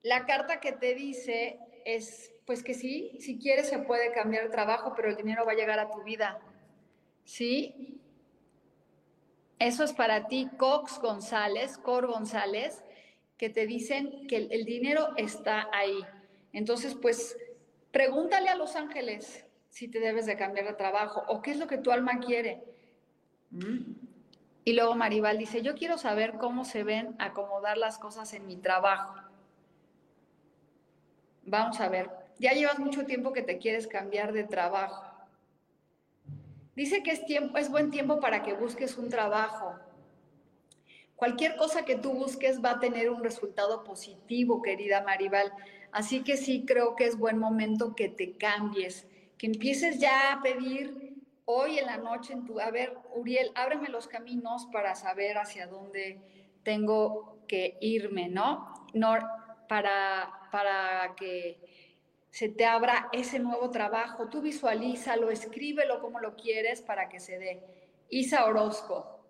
la 0.02 0.26
carta 0.26 0.60
que 0.60 0.72
te 0.72 0.94
dice 0.94 1.58
es, 1.84 2.32
pues 2.46 2.62
que 2.62 2.74
sí, 2.74 3.16
si 3.20 3.38
quieres 3.38 3.68
se 3.68 3.78
puede 3.78 4.12
cambiar 4.12 4.44
el 4.44 4.50
trabajo, 4.50 4.92
pero 4.94 5.08
el 5.08 5.16
dinero 5.16 5.44
va 5.44 5.52
a 5.52 5.56
llegar 5.56 5.78
a 5.78 5.90
tu 5.90 6.02
vida. 6.02 6.40
¿Sí? 7.24 8.00
Eso 9.58 9.84
es 9.84 9.92
para 9.92 10.26
ti, 10.26 10.48
Cox 10.58 10.98
González, 11.00 11.78
Cor 11.78 12.06
González, 12.06 12.82
que 13.38 13.48
te 13.48 13.66
dicen 13.66 14.26
que 14.26 14.36
el, 14.36 14.64
dinero 14.64 15.14
está 15.16 15.68
ahí. 15.72 16.04
Entonces, 16.52 16.94
pues, 16.94 17.36
pregúntale 17.90 18.48
a 18.48 18.56
los 18.56 18.76
ángeles 18.76 19.44
si 19.70 19.88
te 19.88 20.00
debes 20.00 20.26
de 20.26 20.36
cambiar 20.36 20.66
de 20.66 20.74
trabajo 20.74 21.24
o 21.28 21.42
qué 21.42 21.50
es 21.50 21.58
lo 21.58 21.66
que 21.66 21.78
tu 21.78 21.90
alma 21.90 22.20
quiere. 22.20 22.64
¿Mm? 23.50 23.94
Y 24.64 24.72
luego 24.72 24.94
Maribal 24.94 25.38
dice, 25.38 25.62
yo 25.62 25.74
quiero 25.74 25.98
saber 25.98 26.34
cómo 26.34 26.64
se 26.64 26.84
ven 26.84 27.14
acomodar 27.18 27.76
las 27.76 27.98
cosas 27.98 28.32
en 28.34 28.46
mi 28.46 28.56
trabajo. 28.56 29.14
Vamos 31.46 31.80
a 31.80 31.88
ver, 31.88 32.10
ya 32.38 32.52
llevas 32.52 32.78
mucho 32.78 33.04
tiempo 33.04 33.32
que 33.32 33.42
te 33.42 33.58
quieres 33.58 33.86
cambiar 33.86 34.32
de 34.32 34.44
trabajo. 34.44 35.04
Dice 36.74 37.02
que 37.02 37.12
es, 37.12 37.24
tiempo, 37.24 37.58
es 37.58 37.70
buen 37.70 37.90
tiempo 37.90 38.18
para 38.20 38.42
que 38.42 38.54
busques 38.54 38.98
un 38.98 39.08
trabajo. 39.08 39.74
Cualquier 41.16 41.56
cosa 41.56 41.84
que 41.84 41.94
tú 41.94 42.12
busques 42.12 42.62
va 42.64 42.72
a 42.72 42.80
tener 42.80 43.10
un 43.10 43.22
resultado 43.22 43.84
positivo, 43.84 44.62
querida 44.62 45.02
Maribal. 45.02 45.52
Así 45.92 46.24
que 46.24 46.36
sí 46.36 46.64
creo 46.66 46.96
que 46.96 47.04
es 47.04 47.16
buen 47.16 47.38
momento 47.38 47.94
que 47.94 48.08
te 48.08 48.36
cambies, 48.36 49.06
que 49.38 49.46
empieces 49.46 50.00
ya 50.00 50.32
a 50.32 50.42
pedir 50.42 51.14
hoy 51.44 51.78
en 51.78 51.86
la 51.86 51.98
noche 51.98 52.32
en 52.32 52.44
tu, 52.44 52.58
a 52.58 52.70
ver, 52.70 52.96
Uriel, 53.14 53.52
ábreme 53.54 53.88
los 53.88 54.08
caminos 54.08 54.66
para 54.72 54.96
saber 54.96 55.38
hacia 55.38 55.68
dónde 55.68 56.18
tengo 56.64 57.38
que 57.46 57.76
irme, 57.80 58.28
¿no? 58.28 58.74
no 58.94 59.18
para, 59.68 60.48
para 60.50 61.14
que 61.16 61.58
se 62.30 62.48
te 62.48 62.64
abra 62.64 63.08
ese 63.12 63.38
nuevo 63.38 63.70
trabajo. 63.70 64.28
Tú 64.28 64.42
visualízalo, 64.42 65.30
escríbelo 65.30 66.00
como 66.00 66.18
lo 66.20 66.34
quieres 66.34 66.82
para 66.82 67.08
que 67.08 67.20
se 67.20 67.38
dé. 67.38 67.62
Isa 68.08 68.44
Orozco. 68.46 69.20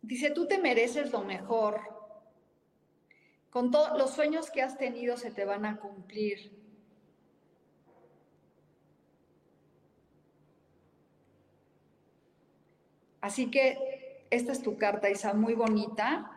Dice, 0.00 0.30
tú 0.30 0.46
te 0.46 0.58
mereces 0.58 1.10
lo 1.10 1.22
mejor. 1.22 1.80
Con 3.50 3.70
todos 3.70 3.98
los 3.98 4.10
sueños 4.10 4.50
que 4.50 4.62
has 4.62 4.78
tenido 4.78 5.16
se 5.16 5.30
te 5.30 5.44
van 5.44 5.64
a 5.66 5.78
cumplir. 5.78 6.52
Así 13.20 13.50
que 13.50 14.26
esta 14.30 14.52
es 14.52 14.62
tu 14.62 14.76
carta, 14.76 15.08
Isa, 15.08 15.32
muy 15.32 15.54
bonita 15.54 16.33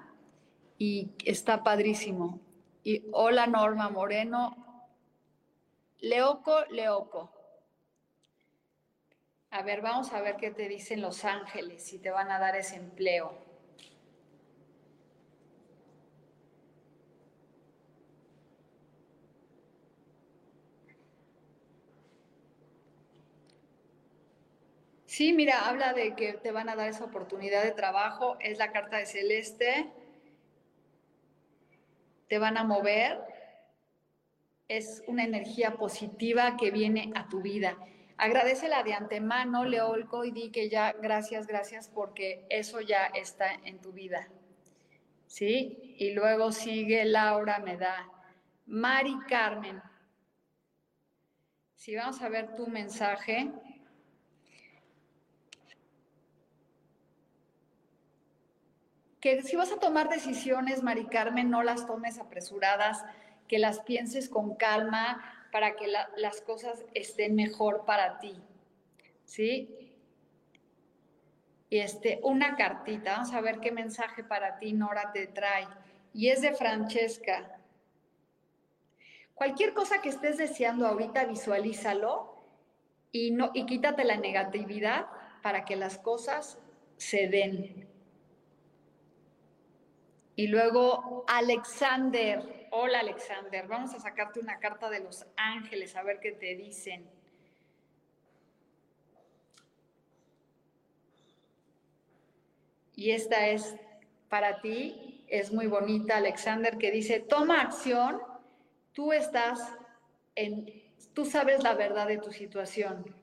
y 0.78 1.12
está 1.26 1.64
padrísimo. 1.64 2.40
Y 2.84 3.04
hola 3.12 3.48
Norma 3.48 3.90
Moreno. 3.90 4.56
Leoco, 6.00 6.66
Leoco. 6.66 7.32
A 9.50 9.64
ver, 9.64 9.82
vamos 9.82 10.14
a 10.14 10.22
ver 10.22 10.38
qué 10.38 10.52
te 10.52 10.68
dicen 10.68 11.02
los 11.02 11.26
ángeles, 11.26 11.84
si 11.84 12.00
te 12.00 12.12
van 12.12 12.30
a 12.32 12.40
dar 12.40 12.56
ese 12.56 12.76
empleo. 12.76 13.46
Sí, 25.06 25.34
mira, 25.34 25.68
habla 25.68 25.94
de 25.94 26.16
que 26.16 26.34
te 26.34 26.52
van 26.52 26.70
a 26.70 26.76
dar 26.76 26.90
esa 26.90 27.06
oportunidad 27.06 27.64
de 27.64 27.72
trabajo. 27.72 28.38
Es 28.40 28.60
la 28.60 28.72
carta 28.72 28.98
de 28.98 29.08
Celeste 29.08 29.92
te 32.28 32.40
van 32.40 32.58
a 32.58 32.64
mover, 32.64 33.20
es 34.68 35.04
una 35.08 35.24
energía 35.24 35.78
positiva 35.78 36.58
que 36.58 36.72
viene 36.72 37.12
a 37.16 37.28
tu 37.28 37.42
vida. 37.42 37.78
Agradecela 38.18 38.84
de 38.84 38.94
antemano, 38.94 39.64
Leolco, 39.64 40.26
y 40.26 40.32
di 40.32 40.50
que 40.50 40.70
ya, 40.70 40.92
gracias, 40.92 41.48
gracias, 41.48 41.88
porque 41.88 42.46
eso 42.50 42.82
ya 42.82 43.06
está 43.06 43.54
en 43.64 43.80
tu 43.80 43.94
vida. 43.94 44.28
¿Sí? 45.28 45.96
Y 45.98 46.12
luego 46.12 46.52
sigue 46.52 47.06
Laura, 47.06 47.60
me 47.60 47.78
da. 47.78 48.10
Mari 48.66 49.18
Carmen. 49.30 49.82
Si 51.76 51.96
vamos 51.96 52.22
a 52.22 52.30
ver 52.30 52.56
tu 52.56 52.68
mensaje. 52.68 53.52
Que 59.20 59.42
si 59.42 59.56
vas 59.56 59.72
a 59.72 59.80
tomar 59.80 60.10
decisiones, 60.10 60.84
Mari 60.84 61.08
Carmen, 61.08 61.50
no 61.50 61.64
las 61.64 61.86
tomes 61.86 62.20
apresuradas, 62.20 63.04
que 63.48 63.60
las 63.60 63.80
pienses 63.80 64.30
con 64.30 64.56
calma 64.56 65.48
para 65.52 65.76
que 65.76 65.88
las 65.88 66.42
cosas 66.42 66.86
estén 66.94 67.36
mejor 67.36 67.86
para 67.86 68.20
ti. 68.20 68.36
¿Sí? 69.26 69.88
Y 71.70 71.80
este, 71.80 72.20
una 72.24 72.56
cartita, 72.56 73.14
vamos 73.14 73.34
a 73.34 73.42
ver 73.42 73.60
qué 73.60 73.72
mensaje 73.72 74.24
para 74.24 74.58
ti 74.60 74.74
Nora 74.74 75.12
te 75.12 75.28
trae. 75.28 75.68
Y 76.14 76.30
es 76.30 76.42
de 76.42 76.54
Francesca. 76.54 77.60
Cualquier 79.34 79.74
cosa 79.74 80.02
que 80.02 80.10
estés 80.10 80.38
deseando 80.38 80.88
ahorita, 80.88 81.26
visualízalo 81.26 82.44
y, 83.12 83.32
no, 83.32 83.52
y 83.54 83.66
quítate 83.66 84.04
la 84.04 84.18
negatividad 84.18 85.08
para 85.44 85.66
que 85.66 85.76
las 85.76 85.98
cosas 85.98 86.58
se 86.98 87.28
den. 87.28 87.87
Y 90.38 90.46
luego 90.50 91.26
Alexander, 91.28 92.68
hola 92.70 93.00
Alexander, 93.00 93.68
vamos 93.68 93.96
a 93.96 94.00
sacarte 94.00 94.40
una 94.40 94.60
carta 94.60 94.88
de 94.88 95.00
los 95.00 95.26
ángeles 95.36 95.96
a 95.96 96.04
ver 96.04 96.20
qué 96.20 96.32
te 96.32 96.54
dicen. 96.54 97.10
Y 102.96 103.10
esta 103.10 103.48
es 103.48 103.78
para 104.30 104.62
ti, 104.62 105.26
es 105.28 105.52
muy 105.52 105.66
bonita 105.66 106.18
Alexander, 106.18 106.78
que 106.78 106.92
dice, 106.92 107.20
toma 107.20 107.62
acción, 107.62 108.22
tú 108.94 109.14
estás 109.14 109.74
en, 110.36 110.72
tú 111.16 111.26
sabes 111.26 111.64
la 111.64 111.74
verdad 111.74 112.06
de 112.06 112.20
tu 112.20 112.32
situación. 112.32 113.16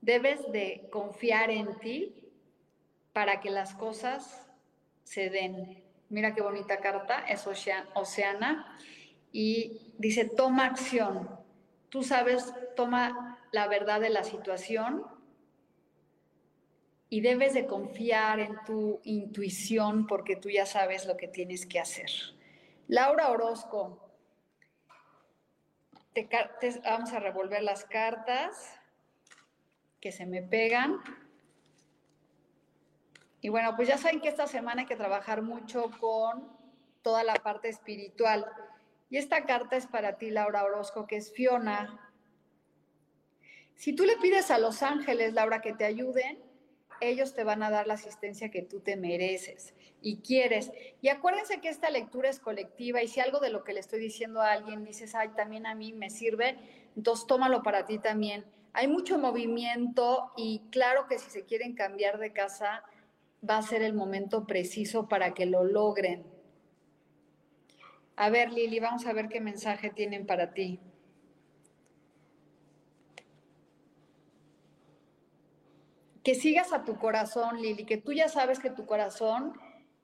Debes 0.00 0.40
de 0.52 0.88
confiar 0.90 1.50
en 1.50 1.78
ti 1.80 2.14
para 3.12 3.42
que 3.42 3.50
las 3.50 3.74
cosas 3.74 4.48
se 5.04 5.28
den. 5.28 5.86
Mira 6.08 6.34
qué 6.34 6.42
bonita 6.42 6.78
carta, 6.78 7.20
es 7.28 7.46
Oceana. 7.46 8.78
Y 9.32 9.92
dice, 9.98 10.24
toma 10.24 10.66
acción. 10.66 11.28
Tú 11.90 12.02
sabes, 12.02 12.52
toma 12.76 13.38
la 13.52 13.68
verdad 13.68 14.00
de 14.00 14.10
la 14.10 14.24
situación 14.24 15.04
y 17.10 17.20
debes 17.20 17.54
de 17.54 17.66
confiar 17.66 18.40
en 18.40 18.56
tu 18.66 19.00
intuición 19.04 20.06
porque 20.06 20.36
tú 20.36 20.50
ya 20.50 20.66
sabes 20.66 21.06
lo 21.06 21.16
que 21.16 21.28
tienes 21.28 21.66
que 21.66 21.80
hacer. 21.80 22.10
Laura 22.86 23.30
Orozco, 23.30 24.08
vamos 26.84 27.12
a 27.12 27.20
revolver 27.20 27.62
las 27.62 27.84
cartas 27.84 28.78
que 30.00 30.12
se 30.12 30.26
me 30.26 30.42
pegan. 30.42 31.00
Y 33.40 33.48
bueno, 33.50 33.76
pues 33.76 33.88
ya 33.88 33.98
saben 33.98 34.20
que 34.20 34.28
esta 34.28 34.46
semana 34.46 34.82
hay 34.82 34.88
que 34.88 34.96
trabajar 34.96 35.42
mucho 35.42 35.90
con 36.00 36.48
toda 37.02 37.22
la 37.22 37.34
parte 37.34 37.68
espiritual. 37.68 38.46
Y 39.10 39.16
esta 39.16 39.44
carta 39.44 39.76
es 39.76 39.86
para 39.86 40.18
ti, 40.18 40.30
Laura 40.30 40.64
Orozco, 40.64 41.06
que 41.06 41.16
es 41.16 41.32
Fiona. 41.32 42.12
Si 43.74 43.94
tú 43.94 44.04
le 44.04 44.16
pides 44.16 44.50
a 44.50 44.58
los 44.58 44.82
ángeles, 44.82 45.34
Laura, 45.34 45.60
que 45.60 45.72
te 45.72 45.84
ayuden, 45.84 46.42
ellos 47.00 47.34
te 47.34 47.44
van 47.44 47.62
a 47.62 47.70
dar 47.70 47.86
la 47.86 47.94
asistencia 47.94 48.50
que 48.50 48.62
tú 48.62 48.80
te 48.80 48.96
mereces 48.96 49.74
y 50.02 50.18
quieres. 50.18 50.72
Y 51.00 51.08
acuérdense 51.08 51.60
que 51.60 51.68
esta 51.68 51.90
lectura 51.90 52.28
es 52.28 52.40
colectiva 52.40 53.02
y 53.02 53.08
si 53.08 53.20
algo 53.20 53.40
de 53.40 53.50
lo 53.50 53.64
que 53.64 53.72
le 53.72 53.80
estoy 53.80 54.00
diciendo 54.00 54.40
a 54.40 54.52
alguien 54.52 54.84
dices, 54.84 55.14
ay, 55.14 55.28
también 55.30 55.66
a 55.66 55.74
mí 55.74 55.92
me 55.92 56.10
sirve, 56.10 56.56
entonces 56.96 57.26
tómalo 57.26 57.62
para 57.62 57.86
ti 57.86 57.98
también. 57.98 58.44
Hay 58.72 58.88
mucho 58.88 59.18
movimiento 59.18 60.32
y 60.36 60.62
claro 60.70 61.06
que 61.08 61.18
si 61.18 61.30
se 61.30 61.44
quieren 61.44 61.74
cambiar 61.74 62.18
de 62.18 62.32
casa, 62.32 62.84
va 63.48 63.58
a 63.58 63.62
ser 63.62 63.82
el 63.82 63.94
momento 63.94 64.46
preciso 64.46 65.08
para 65.08 65.34
que 65.34 65.46
lo 65.46 65.64
logren. 65.64 66.26
A 68.16 68.30
ver, 68.30 68.52
Lili, 68.52 68.80
vamos 68.80 69.06
a 69.06 69.12
ver 69.12 69.28
qué 69.28 69.40
mensaje 69.40 69.90
tienen 69.90 70.26
para 70.26 70.52
ti. 70.52 70.80
Que 76.24 76.34
sigas 76.34 76.72
a 76.72 76.84
tu 76.84 76.98
corazón, 76.98 77.62
Lili, 77.62 77.84
que 77.84 77.96
tú 77.96 78.12
ya 78.12 78.28
sabes 78.28 78.58
que 78.58 78.70
tu 78.70 78.86
corazón 78.86 79.52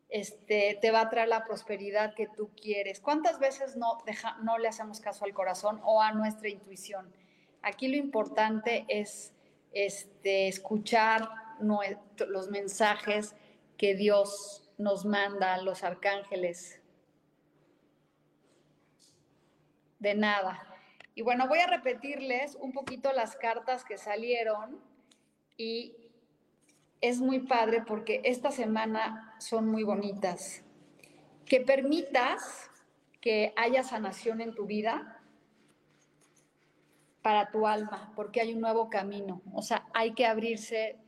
este, 0.09 0.79
te 0.81 0.91
va 0.93 1.01
a 1.01 1.11
traer 1.11 1.29
la 1.29 1.45
prosperidad 1.45 2.15
que 2.15 2.29
tú 2.29 2.51
quieres. 2.55 3.01
¿Cuántas 3.01 3.41
veces 3.41 3.77
no, 3.77 3.99
no 4.43 4.59
le 4.59 4.69
hacemos 4.69 5.01
caso 5.01 5.25
al 5.25 5.35
corazón 5.35 5.81
o 5.83 6.01
a 6.01 6.13
nuestra 6.13 6.49
intuición? 6.49 7.13
Aquí 7.63 7.89
lo 7.89 7.97
importante 7.97 8.85
es 8.89 9.35
este, 9.73 10.47
escuchar 10.47 11.29
los 11.61 12.51
mensajes 12.51 13.35
que 13.77 13.95
Dios 13.95 14.71
nos 14.79 15.05
manda, 15.05 15.61
los 15.63 15.85
arcángeles. 15.85 16.81
De 19.99 20.15
nada. 20.15 20.63
Y 21.15 21.23
bueno, 21.23 21.49
voy 21.49 21.61
a 21.61 21.67
repetirles 21.67 22.57
un 22.57 22.73
poquito 22.73 23.13
las 23.13 23.37
cartas 23.37 23.85
que 23.85 23.99
salieron 23.99 24.81
y 25.57 25.97
es 27.01 27.21
muy 27.21 27.41
padre 27.41 27.83
porque 27.87 28.21
esta 28.25 28.51
semana 28.51 29.35
son 29.39 29.69
muy 29.69 29.85
bonitas. 29.85 30.65
Que 31.47 31.61
permitas 31.61 32.71
que 33.21 33.53
haya 33.57 33.83
sanación 33.83 34.41
en 34.41 34.55
tu 34.55 34.67
vida 34.67 35.21
para 37.23 37.51
tu 37.51 37.67
alma, 37.67 38.13
porque 38.15 38.41
hay 38.43 38.53
un 38.53 38.61
nuevo 38.61 38.91
camino. 38.91 39.41
O 39.55 39.63
sea, 39.63 39.87
hay 39.95 40.13
que 40.13 40.27
abrirse 40.27 40.99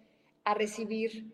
a 0.47 0.55
recibir 0.55 1.27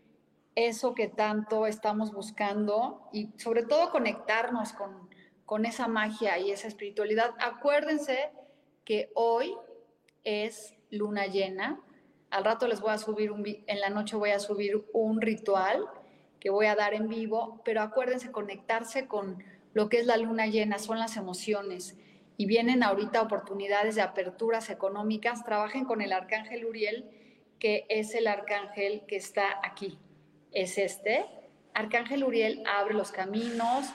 eso 0.54 0.94
que 0.94 1.06
tanto 1.06 1.66
estamos 1.66 2.12
buscando 2.12 3.08
y 3.12 3.28
sobre 3.36 3.62
todo 3.62 3.90
conectarnos 3.90 4.72
con, 4.72 5.10
con 5.44 5.66
esa 5.66 5.86
magia 5.86 6.38
y 6.38 6.50
esa 6.50 6.66
espiritualidad. 6.66 7.34
Acuérdense 7.38 8.30
que 8.86 9.10
hoy 9.14 9.54
es 10.24 10.74
luna 10.90 11.26
llena. 11.26 11.78
Al 12.30 12.44
rato 12.44 12.66
les 12.66 12.80
voy 12.80 12.90
a 12.90 12.98
subir 12.98 13.30
un, 13.30 13.44
en 13.46 13.80
la 13.80 13.90
noche 13.90 14.16
voy 14.16 14.30
a 14.30 14.38
subir 14.38 14.82
un 14.94 15.20
ritual 15.20 15.86
que 16.40 16.48
voy 16.48 16.64
a 16.64 16.74
dar 16.74 16.94
en 16.94 17.08
vivo, 17.08 17.60
pero 17.66 17.82
acuérdense 17.82 18.32
conectarse 18.32 19.06
con 19.06 19.44
lo 19.74 19.90
que 19.90 19.98
es 19.98 20.06
la 20.06 20.16
luna 20.16 20.46
llena, 20.46 20.78
son 20.78 20.98
las 20.98 21.18
emociones. 21.18 21.98
Y 22.38 22.46
vienen 22.46 22.82
ahorita 22.82 23.20
oportunidades 23.20 23.94
de 23.94 24.02
aperturas 24.02 24.70
económicas. 24.70 25.44
Trabajen 25.44 25.84
con 25.84 26.00
el 26.00 26.12
arcángel 26.12 26.64
Uriel, 26.64 27.10
que 27.62 27.86
es 27.88 28.16
el 28.16 28.26
arcángel 28.26 29.04
que 29.06 29.14
está 29.14 29.60
aquí. 29.62 29.96
Es 30.50 30.78
este. 30.78 31.24
Arcángel 31.74 32.24
Uriel 32.24 32.64
abre 32.66 32.92
los 32.92 33.12
caminos, 33.12 33.88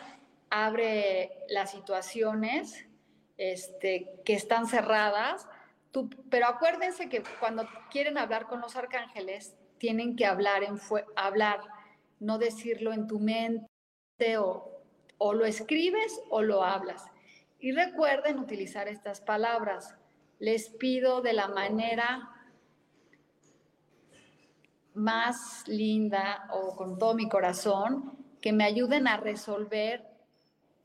abre 0.49 1.43
las 1.49 1.71
situaciones 1.71 2.85
este, 3.35 4.21
que 4.23 4.35
están 4.35 4.67
cerradas. 4.67 5.49
pero 6.29 6.47
acuérdense 6.47 7.09
que 7.09 7.21
cuando 7.41 7.67
quieren 7.91 8.17
hablar 8.17 8.47
con 8.47 8.61
los 8.61 8.77
arcángeles, 8.77 9.57
tienen 9.79 10.15
que 10.15 10.25
hablar, 10.25 10.63
en 10.63 10.79
hablar, 11.17 11.59
no 12.21 12.37
decirlo 12.37 12.93
en 12.93 13.05
tu 13.05 13.19
mente 13.19 14.37
o, 14.37 14.81
o 15.17 15.33
lo 15.33 15.45
escribes 15.45 16.21
o 16.29 16.41
lo 16.41 16.63
hablas. 16.63 17.03
Y 17.59 17.73
recuerden 17.73 18.39
utilizar 18.39 18.87
estas 18.87 19.19
palabras. 19.19 19.93
Les 20.39 20.69
pido 20.69 21.21
de 21.21 21.33
la 21.33 21.49
manera 21.49 22.31
más 24.97 25.67
linda 25.67 26.49
o 26.51 26.75
con 26.75 26.97
todo 26.97 27.13
mi 27.13 27.29
corazón 27.29 28.17
que 28.41 28.51
me 28.51 28.63
ayuden 28.63 29.07
a 29.07 29.17
resolver 29.17 30.05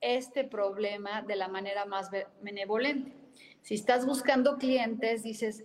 este 0.01 0.45
problema 0.45 1.23
de 1.23 1.37
la 1.37 1.49
manera 1.49 1.87
más 1.87 2.11
benevolente. 2.43 3.13
Si 3.63 3.75
estás 3.75 4.05
buscando 4.05 4.59
clientes, 4.59 5.23
dices, 5.23 5.65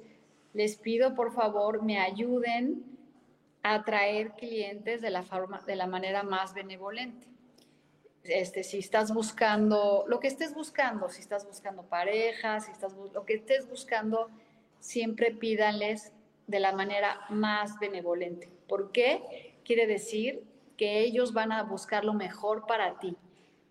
les 0.54 0.78
pido 0.78 1.14
por 1.14 1.34
favor 1.34 1.84
me 1.84 2.00
ayuden 2.00 2.84
a 3.64 3.76
atraer 3.76 4.32
clientes 4.34 5.02
de 5.02 5.10
la, 5.10 5.24
forma, 5.24 5.62
de 5.66 5.76
la 5.76 5.88
manera 5.88 6.24
más 6.24 6.54
benevolente. 6.54 7.28
Este, 8.24 8.64
si 8.64 8.80
estás 8.80 9.14
buscando, 9.14 10.06
lo 10.08 10.20
que 10.20 10.28
estés 10.28 10.54
buscando, 10.54 11.10
si 11.10 11.22
estás 11.22 11.46
buscando 11.46 11.84
parejas, 11.84 12.66
si 12.66 12.72
estás 12.72 12.94
lo 12.94 13.26
que 13.26 13.36
estés 13.36 13.68
buscando, 13.70 14.30
siempre 14.80 15.32
pídanles 15.32 16.12
de 16.48 16.60
la 16.60 16.72
manera 16.72 17.22
más 17.30 17.78
benevolente. 17.80 18.50
¿Por 18.68 18.92
qué? 18.92 19.60
Quiere 19.64 19.86
decir 19.86 20.44
que 20.78 21.02
ellos 21.02 21.34
van 21.34 21.52
a 21.52 21.64
buscar 21.64 22.06
lo 22.06 22.14
mejor 22.14 22.66
para 22.66 23.00
ti 23.00 23.18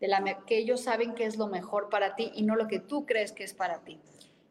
de 0.00 0.08
la 0.08 0.44
que 0.46 0.58
ellos 0.58 0.82
saben 0.82 1.14
que 1.14 1.24
es 1.24 1.36
lo 1.36 1.46
mejor 1.46 1.88
para 1.88 2.14
ti 2.16 2.30
y 2.34 2.42
no 2.42 2.56
lo 2.56 2.68
que 2.68 2.80
tú 2.80 3.06
crees 3.06 3.32
que 3.32 3.44
es 3.44 3.54
para 3.54 3.82
ti. 3.82 3.98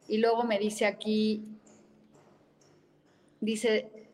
Y 0.08 0.18
luego 0.18 0.44
me 0.44 0.58
dice 0.58 0.86
aquí, 0.86 1.44
dice, 3.40 4.08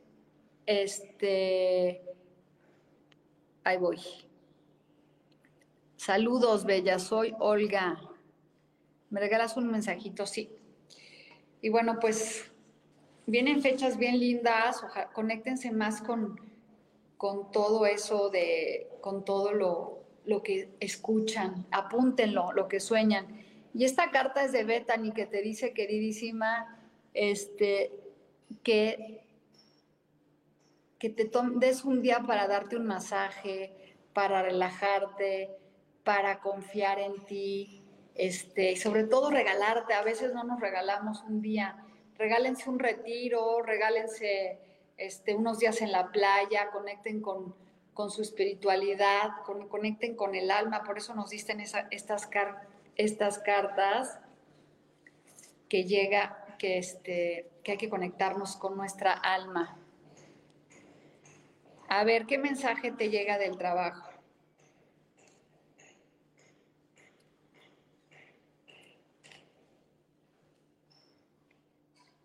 este, 0.67 2.03
ahí 3.65 3.79
voy. 3.79 4.01
Saludos, 5.97 6.65
Bella, 6.65 6.99
soy 6.99 7.35
Olga. 7.39 8.01
¿Me 9.11 9.21
regalas 9.21 9.57
un 9.57 9.71
mensajito? 9.71 10.27
Sí. 10.27 10.51
Y 11.61 11.69
bueno, 11.69 11.99
pues 12.01 12.52
vienen 13.27 13.63
fechas 13.63 13.97
bien 13.99 14.19
lindas, 14.19 14.85
conéctense 15.13 15.71
más 15.71 16.03
con, 16.03 16.41
con 17.17 17.51
todo 17.53 17.87
eso 17.87 18.31
de, 18.31 18.89
con 19.01 19.25
todo 19.25 19.53
lo, 19.53 20.03
lo 20.25 20.43
que 20.43 20.71
escuchan, 20.81 21.67
apúntenlo, 21.71 22.53
lo 22.53 22.69
que 22.69 22.81
sueñan. 22.81 23.27
Y 23.75 23.85
esta 23.85 24.11
carta 24.11 24.45
es 24.45 24.53
de 24.53 24.65
Bethany 24.65 25.13
que 25.13 25.27
te 25.27 25.41
dice, 25.41 25.73
queridísima, 25.73 26.79
este, 27.15 27.93
que, 28.63 29.25
que 30.99 31.11
te 31.11 31.31
des 31.57 31.85
un 31.85 32.03
día 32.03 32.21
para 32.27 32.47
darte 32.47 32.77
un 32.77 32.87
masaje, 32.87 33.97
para 34.13 34.43
relajarte, 34.43 35.51
para 36.05 36.41
confiar 36.41 36.99
en 36.99 37.25
ti, 37.25 37.83
este, 38.15 38.73
y 38.73 38.77
sobre 38.77 39.05
todo 39.05 39.31
regalarte. 39.31 39.95
A 39.95 40.03
veces 40.03 40.35
no 40.35 40.45
nos 40.45 40.61
regalamos 40.61 41.23
un 41.23 41.41
día. 41.41 41.82
Regálense 42.23 42.71
un 42.71 42.79
retiro, 42.79 43.63
regálense 43.63 44.61
este, 44.97 45.35
unos 45.35 45.59
días 45.59 45.83
en 45.83 45.91
la 45.91 46.13
playa, 46.13 46.71
conecten 46.71 47.21
con, 47.21 47.53
su 48.11 48.23
espiritualidad, 48.23 49.31
conecten 49.45 50.15
con 50.15 50.37
el 50.37 50.53
alma, 50.53 50.85
por 50.85 50.99
eso 50.99 51.17
nos 51.17 51.31
dicen 51.31 51.59
estas, 51.61 51.89
estas 52.97 53.39
cartas 53.39 54.21
que 55.69 55.83
llega, 55.83 56.47
que, 56.61 56.79
este, 56.79 57.51
que 57.65 57.73
hay 57.73 57.79
que 57.79 57.89
conectarnos 57.89 58.55
con 58.55 58.77
nuestra 58.77 59.15
alma. 59.15 59.77
A 61.89 62.05
ver, 62.05 62.27
¿qué 62.27 62.39
mensaje 62.39 62.93
te 62.93 63.11
llega 63.11 63.37
del 63.37 63.59
trabajo? 63.59 64.12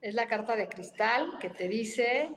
Es 0.02 0.14
la 0.14 0.28
carta 0.28 0.56
de 0.56 0.70
cristal 0.70 1.38
que 1.40 1.50
te 1.50 1.68
dice 1.68 2.30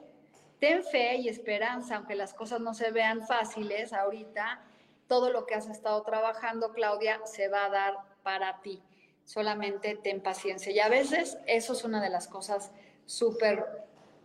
ten 0.61 0.85
fe 0.85 1.16
y 1.16 1.29
esperanza, 1.29 1.96
aunque 1.96 2.14
las 2.14 2.35
cosas 2.35 2.61
no 2.61 2.75
se 2.75 2.90
vean 2.90 3.27
fáciles 3.27 3.92
ahorita, 3.92 4.62
todo 5.09 5.31
lo 5.31 5.46
que 5.46 5.55
has 5.55 5.68
estado 5.68 6.03
trabajando, 6.03 6.73
Claudia, 6.73 7.20
se 7.25 7.49
va 7.49 7.64
a 7.64 7.70
dar 7.70 7.94
para 8.23 8.61
ti. 8.61 8.83
Solamente 9.25 9.96
ten 9.96 10.23
paciencia. 10.23 10.70
Y 10.70 10.79
a 10.81 10.88
veces 10.88 11.38
eso 11.46 11.73
es 11.73 11.85
una 11.85 12.03
de 12.03 12.11
las 12.11 12.29
cosas 12.29 12.73
súper 13.07 13.64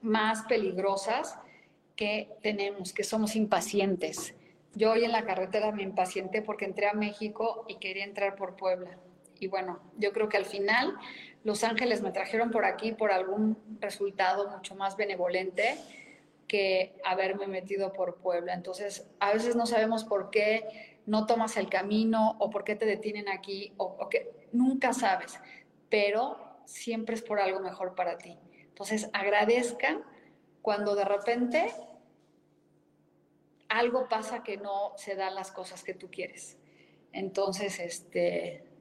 más 0.01 0.43
peligrosas 0.43 1.37
que 1.95 2.29
tenemos, 2.43 2.93
que 2.93 3.03
somos 3.03 3.35
impacientes. 3.35 4.35
Yo 4.73 4.91
hoy 4.91 5.05
en 5.05 5.11
la 5.11 5.25
carretera 5.25 5.71
me 5.71 5.83
impacienté 5.83 6.41
porque 6.41 6.65
entré 6.65 6.87
a 6.87 6.93
México 6.93 7.65
y 7.67 7.75
quería 7.75 8.03
entrar 8.03 8.35
por 8.35 8.55
Puebla. 8.55 8.97
Y 9.39 9.47
bueno, 9.47 9.79
yo 9.97 10.11
creo 10.11 10.27
que 10.27 10.37
al 10.37 10.45
final 10.45 10.95
Los 11.45 11.63
Ángeles 11.63 12.01
me 12.01 12.11
trajeron 12.11 12.49
por 12.49 12.65
aquí 12.65 12.91
por 12.91 13.11
algún 13.11 13.55
resultado 13.79 14.49
mucho 14.49 14.73
más 14.73 14.97
benevolente 14.97 15.77
que 16.47 16.99
haberme 17.05 17.45
metido 17.45 17.93
por 17.93 18.15
Puebla. 18.15 18.55
Entonces, 18.55 19.05
a 19.19 19.31
veces 19.31 19.55
no 19.55 19.67
sabemos 19.67 20.03
por 20.05 20.31
qué 20.31 20.97
no 21.05 21.27
tomas 21.27 21.55
el 21.57 21.69
camino 21.69 22.35
o 22.39 22.49
por 22.49 22.63
qué 22.63 22.75
te 22.75 22.87
detienen 22.87 23.29
aquí 23.29 23.73
o, 23.77 24.09
que 24.09 24.47
nunca 24.53 24.91
sabes, 24.91 25.39
pero 25.87 26.39
siempre 26.65 27.13
es 27.13 27.21
por 27.21 27.39
algo 27.39 27.59
mejor 27.59 27.93
para 27.93 28.17
ti. 28.17 28.39
Entonces, 28.61 29.07
agradezcan 29.13 30.03
cuando 30.63 30.95
de 30.95 31.05
repente 31.05 31.71
algo 33.69 34.09
pasa 34.09 34.41
que 34.41 34.57
no 34.57 34.93
se 34.97 35.13
dan 35.13 35.35
las 35.35 35.51
cosas 35.51 35.83
que 35.83 35.93
tú 35.93 36.09
quieres. 36.09 36.57
Entonces, 37.11 37.77
este... 37.77 38.74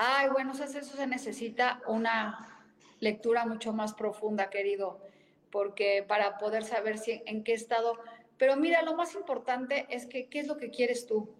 Ay, 0.00 0.28
bueno, 0.28 0.52
eso 0.52 0.80
se 0.96 1.06
necesita 1.08 1.82
una 1.88 2.38
lectura 3.00 3.44
mucho 3.46 3.72
más 3.72 3.94
profunda, 3.94 4.48
querido, 4.48 5.00
porque 5.50 6.04
para 6.06 6.38
poder 6.38 6.62
saber 6.62 6.98
si, 6.98 7.20
en 7.26 7.42
qué 7.42 7.52
estado. 7.52 7.98
Pero 8.36 8.54
mira, 8.54 8.82
lo 8.82 8.94
más 8.94 9.16
importante 9.16 9.86
es 9.90 10.06
que, 10.06 10.28
¿qué 10.28 10.38
es 10.38 10.46
lo 10.46 10.56
que 10.56 10.70
quieres 10.70 11.06
tú? 11.06 11.34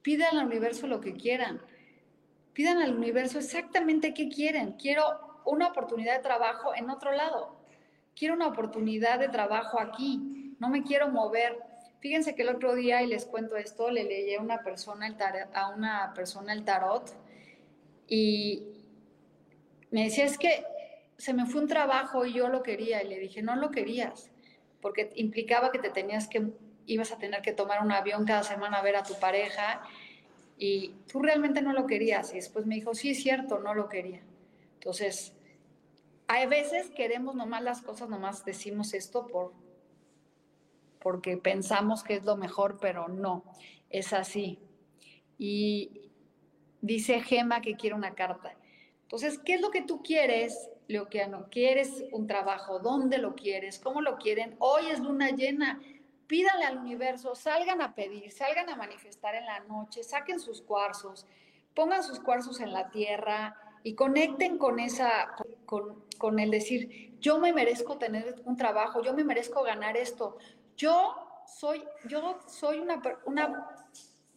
Pidan 0.00 0.38
al 0.38 0.46
universo 0.46 0.86
lo 0.86 1.00
que 1.00 1.14
quieran. 1.14 1.60
Pidan 2.52 2.78
al 2.78 2.96
universo 2.96 3.38
exactamente 3.38 4.14
qué 4.14 4.28
quieren. 4.28 4.74
Quiero 4.74 5.42
una 5.44 5.70
oportunidad 5.70 6.18
de 6.18 6.22
trabajo 6.22 6.72
en 6.76 6.88
otro 6.88 7.10
lado. 7.10 7.56
Quiero 8.14 8.34
una 8.34 8.46
oportunidad 8.46 9.18
de 9.18 9.28
trabajo 9.28 9.80
aquí. 9.80 10.54
No 10.60 10.68
me 10.68 10.84
quiero 10.84 11.08
mover. 11.08 11.58
Fíjense 11.98 12.36
que 12.36 12.42
el 12.42 12.50
otro 12.50 12.76
día, 12.76 13.02
y 13.02 13.08
les 13.08 13.26
cuento 13.26 13.56
esto, 13.56 13.90
le 13.90 14.04
leí 14.04 14.36
a 14.36 14.40
una 14.40 14.62
persona 14.62 15.08
el 15.08 15.16
a 15.52 15.68
una 15.70 16.12
persona 16.14 16.52
el 16.52 16.64
tarot 16.64 17.12
y, 18.10 18.66
me 19.90 20.04
decía, 20.04 20.24
es 20.24 20.36
que 20.36 20.64
se 21.16 21.32
me 21.32 21.46
fue 21.46 21.62
un 21.62 21.68
trabajo 21.68 22.26
y 22.26 22.32
yo 22.32 22.48
lo 22.48 22.62
quería. 22.62 23.02
Y 23.02 23.08
le 23.08 23.18
dije, 23.18 23.40
no 23.40 23.56
lo 23.56 23.70
querías, 23.70 24.30
porque 24.80 25.10
implicaba 25.14 25.70
que 25.70 25.78
te 25.78 25.90
tenías 25.90 26.28
que, 26.28 26.50
ibas 26.86 27.12
a 27.12 27.18
tener 27.18 27.40
que 27.40 27.52
tomar 27.52 27.82
un 27.82 27.92
avión 27.92 28.24
cada 28.24 28.42
semana 28.42 28.78
a 28.78 28.82
ver 28.82 28.96
a 28.96 29.04
tu 29.04 29.18
pareja 29.18 29.82
y 30.58 30.94
tú 31.10 31.22
realmente 31.22 31.62
no 31.62 31.72
lo 31.72 31.86
querías. 31.86 32.32
Y 32.32 32.36
después 32.36 32.66
me 32.66 32.74
dijo, 32.74 32.94
sí, 32.94 33.10
es 33.10 33.22
cierto, 33.22 33.60
no 33.60 33.74
lo 33.74 33.88
quería. 33.88 34.20
Entonces, 34.74 35.32
hay 36.26 36.46
veces 36.46 36.90
queremos 36.90 37.34
nomás 37.34 37.62
las 37.62 37.82
cosas, 37.82 38.08
nomás 38.08 38.44
decimos 38.44 38.92
esto 38.92 39.26
por 39.26 39.52
porque 41.00 41.38
pensamos 41.38 42.04
que 42.04 42.16
es 42.16 42.24
lo 42.24 42.36
mejor, 42.36 42.78
pero 42.78 43.08
no, 43.08 43.42
es 43.88 44.12
así. 44.12 44.58
Y 45.38 45.99
dice 46.80 47.20
Gema 47.20 47.60
que 47.60 47.76
quiere 47.76 47.94
una 47.94 48.14
carta. 48.14 48.54
Entonces, 49.02 49.38
¿qué 49.38 49.54
es 49.54 49.60
lo 49.60 49.70
que 49.70 49.82
tú 49.82 50.02
quieres, 50.02 50.70
Leoquiano? 50.86 51.48
¿Quieres 51.50 52.04
un 52.12 52.26
trabajo? 52.26 52.78
¿Dónde 52.78 53.18
lo 53.18 53.34
quieres? 53.34 53.78
¿Cómo 53.78 54.00
lo 54.00 54.18
quieren? 54.18 54.56
Hoy 54.58 54.86
es 54.90 55.00
luna 55.00 55.30
llena. 55.30 55.80
Pídale 56.26 56.64
al 56.64 56.78
universo, 56.78 57.34
salgan 57.34 57.80
a 57.80 57.94
pedir, 57.94 58.30
salgan 58.30 58.68
a 58.68 58.76
manifestar 58.76 59.34
en 59.34 59.46
la 59.46 59.60
noche, 59.60 60.04
saquen 60.04 60.38
sus 60.38 60.62
cuarzos, 60.62 61.26
pongan 61.74 62.04
sus 62.04 62.20
cuarzos 62.20 62.60
en 62.60 62.72
la 62.72 62.88
tierra, 62.90 63.56
y 63.82 63.94
conecten 63.94 64.58
con 64.58 64.78
esa, 64.78 65.34
con, 65.66 66.04
con 66.18 66.38
el 66.38 66.50
decir, 66.50 67.16
yo 67.20 67.38
me 67.38 67.52
merezco 67.52 67.98
tener 67.98 68.42
un 68.44 68.56
trabajo, 68.56 69.02
yo 69.02 69.14
me 69.14 69.24
merezco 69.24 69.62
ganar 69.62 69.96
esto, 69.96 70.36
yo 70.76 71.14
soy, 71.46 71.82
yo 72.08 72.38
soy 72.46 72.78
una, 72.78 73.00
una 73.24 73.68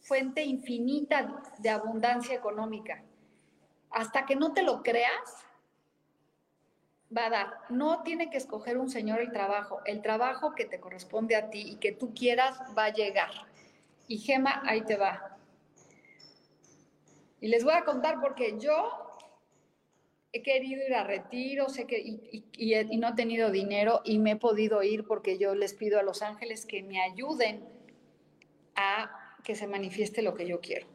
fuente 0.03 0.43
infinita 0.43 1.41
de 1.59 1.69
abundancia 1.69 2.35
económica. 2.35 3.03
Hasta 3.89 4.25
que 4.25 4.35
no 4.35 4.53
te 4.53 4.61
lo 4.61 4.83
creas, 4.83 5.45
va 7.15 7.27
a 7.27 7.29
dar. 7.29 7.53
No 7.69 8.03
tiene 8.03 8.29
que 8.29 8.37
escoger 8.37 8.77
un 8.77 8.89
señor 8.89 9.21
el 9.21 9.31
trabajo. 9.31 9.79
El 9.85 10.01
trabajo 10.01 10.53
que 10.55 10.65
te 10.65 10.79
corresponde 10.79 11.35
a 11.35 11.49
ti 11.49 11.61
y 11.61 11.75
que 11.77 11.93
tú 11.93 12.13
quieras 12.13 12.59
va 12.77 12.85
a 12.85 12.93
llegar. 12.93 13.31
Y 14.07 14.17
Gema, 14.17 14.61
ahí 14.65 14.81
te 14.81 14.97
va. 14.97 15.37
Y 17.39 17.47
les 17.47 17.63
voy 17.63 17.73
a 17.73 17.83
contar 17.83 18.19
porque 18.19 18.57
yo 18.59 19.09
he 20.33 20.41
querido 20.41 20.85
ir 20.85 20.95
a 20.95 21.03
retiro 21.03 21.69
sé 21.69 21.85
que, 21.85 21.99
y, 21.99 22.43
y, 22.57 22.97
no 22.97 23.09
he 23.09 23.13
tenido 23.13 23.51
dinero 23.51 24.01
y 24.03 24.17
me 24.17 24.31
he 24.31 24.35
podido 24.35 24.81
ir 24.81 25.05
porque 25.05 25.37
yo 25.37 25.53
les 25.53 25.75
pido 25.75 25.99
a 25.99 26.03
los 26.03 26.23
ángeles 26.23 26.65
que 26.65 26.81
me 26.81 26.99
ayuden 26.99 27.63
a 28.75 29.22
que 29.43 29.55
se 29.55 29.67
manifieste 29.67 30.21
lo 30.21 30.33
que 30.33 30.47
yo 30.47 30.61
quiero. 30.61 30.87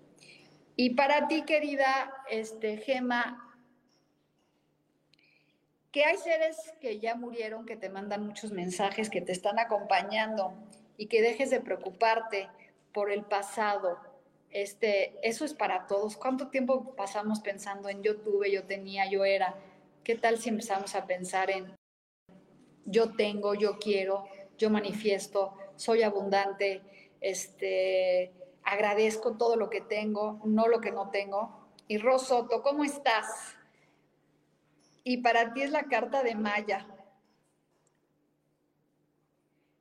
Y 0.77 0.91
para 0.91 1.29
ti, 1.29 1.43
querida 1.43 2.13
este, 2.31 2.77
Gema, 2.77 3.45
que 5.91 6.05
hay 6.05 6.17
seres 6.19 6.57
que 6.81 7.01
ya 7.01 7.15
murieron, 7.15 7.67
que 7.67 7.77
te 7.77 7.89
mandan 7.89 8.27
muchos 8.27 8.53
mensajes, 8.53 9.11
que 9.11 9.21
te 9.21 9.33
están 9.33 9.59
acompañando 9.59 10.55
y 10.97 11.07
que 11.07 11.23
dejes 11.23 11.51
de 11.51 11.61
preocuparte 11.61 12.49
por 12.93 13.11
el 13.11 13.25
pasado. 13.25 13.99
Este, 14.51 15.19
eso 15.23 15.45
es 15.45 15.55
para 15.55 15.87
todos. 15.87 16.17
¿Cuánto 16.17 16.49
tiempo 16.49 16.95
pasamos 16.95 17.41
pensando 17.41 17.89
en 17.89 18.03
yo 18.03 18.19
tuve, 18.19 18.51
yo 18.51 18.65
tenía, 18.65 19.11
yo 19.11 19.25
era? 19.25 19.57
¿Qué 20.05 20.15
tal 20.15 20.39
si 20.39 20.49
empezamos 20.49 20.95
a 20.95 21.07
pensar 21.07 21.51
en 21.51 21.75
yo 22.85 23.15
tengo, 23.15 23.55
yo 23.55 23.79
quiero, 23.79 24.25
yo 24.57 24.71
manifiesto, 24.71 25.55
soy 25.77 26.03
abundante, 26.03 26.83
este, 27.21 28.33
agradezco 28.69 29.37
todo 29.37 29.57
lo 29.57 29.71
que 29.71 29.81
tengo, 29.81 30.41
no 30.45 30.69
lo 30.69 30.81
que 30.81 30.93
no 30.93 31.11
tengo? 31.11 31.69
Y 31.87 31.99
Rosoto, 31.99 32.63
¿cómo 32.63 32.85
estás? 32.85 33.59
y 35.09 35.17
para 35.17 35.55
ti 35.55 35.63
es 35.63 35.71
la 35.71 35.85
carta 35.85 36.23
de 36.23 36.35
Maya. 36.35 36.87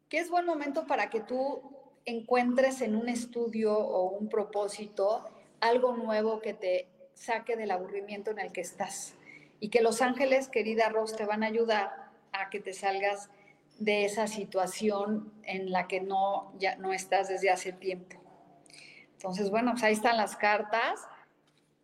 ¿Qué 0.07 0.19
es 0.19 0.29
buen 0.29 0.45
momento 0.45 0.87
para 0.87 1.09
que 1.09 1.19
tú 1.19 1.61
encuentres 2.05 2.79
en 2.79 2.95
un 2.95 3.09
estudio 3.09 3.77
o 3.77 4.09
un 4.11 4.29
propósito 4.29 5.25
algo 5.59 5.97
nuevo 5.97 6.39
que 6.39 6.53
te 6.53 6.87
saque 7.13 7.57
del 7.57 7.71
aburrimiento 7.71 8.31
en 8.31 8.39
el 8.39 8.53
que 8.53 8.61
estás? 8.61 9.15
Y 9.59 9.67
que 9.67 9.81
los 9.81 10.01
ángeles, 10.01 10.47
querida 10.47 10.87
Ros, 10.87 11.17
te 11.17 11.25
van 11.25 11.43
a 11.43 11.47
ayudar 11.47 11.91
a 12.31 12.49
que 12.49 12.61
te 12.61 12.71
salgas 12.71 13.29
de 13.79 14.05
esa 14.05 14.27
situación 14.27 15.33
en 15.43 15.73
la 15.73 15.89
que 15.89 15.99
no, 15.99 16.53
ya 16.57 16.77
no 16.77 16.93
estás 16.93 17.27
desde 17.27 17.49
hace 17.49 17.73
tiempo. 17.73 18.15
Entonces, 19.17 19.49
bueno, 19.49 19.71
pues 19.71 19.83
ahí 19.83 19.93
están 19.93 20.15
las 20.15 20.35
cartas 20.35 21.07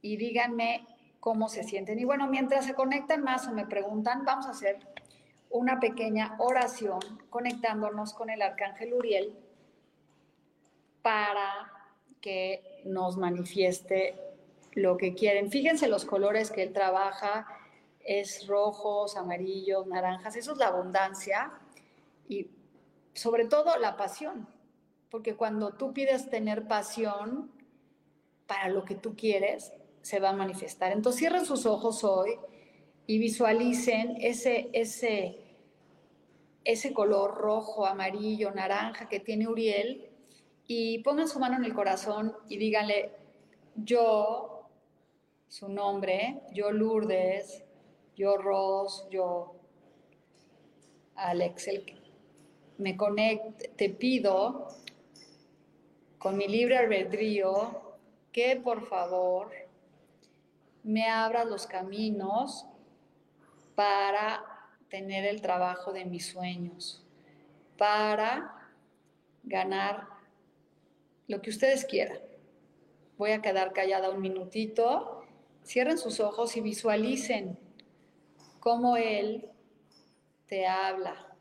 y 0.02 0.18
díganme 0.18 0.86
cómo 1.20 1.50
se 1.50 1.64
sienten. 1.64 1.98
Y 1.98 2.06
bueno, 2.06 2.28
mientras 2.28 2.66
se 2.66 2.76
conectan 2.76 3.24
más 3.24 3.48
o 3.48 3.52
me 3.54 3.66
preguntan, 3.66 4.24
vamos 4.24 4.46
a 4.46 4.52
hacer 4.52 4.78
una 5.50 5.80
pequeña 5.80 6.36
oración 6.38 7.00
conectándonos 7.32 8.14
con 8.14 8.30
el 8.30 8.42
arcángel 8.42 8.94
Uriel 8.94 9.36
para 11.02 11.72
que 12.22 12.82
nos 12.86 13.18
manifieste 13.18 14.16
lo 14.74 14.96
que 14.98 15.16
quieren. 15.16 15.50
Fíjense 15.50 15.88
los 15.88 16.06
colores 16.06 16.52
que 16.52 16.64
él 16.64 16.72
trabaja, 16.74 17.48
es 18.00 18.46
rojos, 18.46 19.18
amarillos, 19.18 19.88
naranjas, 19.88 20.36
eso 20.36 20.52
es 20.52 20.58
la 20.60 20.68
abundancia 20.68 21.52
y 22.30 22.48
sobre 23.14 23.46
todo 23.46 23.78
la 23.78 23.96
pasión, 23.96 24.48
porque 25.14 25.36
cuando 25.36 25.74
tú 25.74 25.94
pides 25.94 26.28
tener 26.28 26.68
pasión 26.68 27.52
para 28.48 28.68
lo 28.70 28.84
que 28.84 28.96
tú 28.96 29.16
quieres, 29.16 29.72
se 30.02 30.20
va 30.20 30.30
a 30.30 30.34
manifestar. 30.34 30.92
Entonces 30.92 31.20
cierren 31.20 31.46
sus 31.46 31.68
ojos 31.68 32.04
hoy 32.04 32.32
y 33.06 33.20
visualicen 33.20 34.18
ese, 34.22 34.72
ese, 34.74 35.38
ese 36.64 36.94
color 36.94 37.36
rojo, 37.36 37.86
amarillo, 37.86 38.50
naranja 38.56 39.08
que 39.08 39.20
tiene 39.20 39.48
Uriel 39.48 40.10
y 40.66 40.98
pongan 41.04 41.28
su 41.28 41.40
mano 41.40 41.58
en 41.58 41.66
el 41.66 41.76
corazón 41.76 42.36
y 42.50 42.58
díganle, 42.58 43.12
yo, 43.76 44.68
su 45.48 45.70
nombre, 45.70 46.42
yo 46.56 46.72
Lourdes, 46.72 47.64
yo 48.16 48.38
Ros, 48.38 49.08
yo 49.12 49.58
Alex, 51.14 51.70
me 52.80 52.98
conecte, 52.98 53.68
te 53.76 53.90
pido 53.92 54.70
con 56.24 56.38
mi 56.38 56.48
libre 56.48 56.78
albedrío 56.78 57.82
que 58.32 58.56
por 58.56 58.88
favor 58.88 59.52
me 60.82 61.10
abra 61.10 61.44
los 61.44 61.68
caminos 61.68 62.66
para 63.76 64.42
tener 64.88 65.26
el 65.26 65.42
trabajo 65.42 65.92
de 65.92 66.06
mis 66.06 66.28
sueños, 66.28 67.06
para 67.78 68.72
ganar 69.44 70.08
lo 71.28 71.42
que 71.42 71.50
ustedes 71.50 71.84
quieran. 71.84 72.20
Voy 73.18 73.32
a 73.32 73.42
quedar 73.42 73.74
callada 73.74 74.10
un 74.10 74.22
minutito. 74.22 75.26
Cierren 75.66 75.98
sus 75.98 76.22
ojos 76.22 76.56
y 76.56 76.62
visualicen 76.62 77.60
cómo 78.62 78.96
Él 78.96 79.52
te 80.48 80.68
habla 80.68 81.33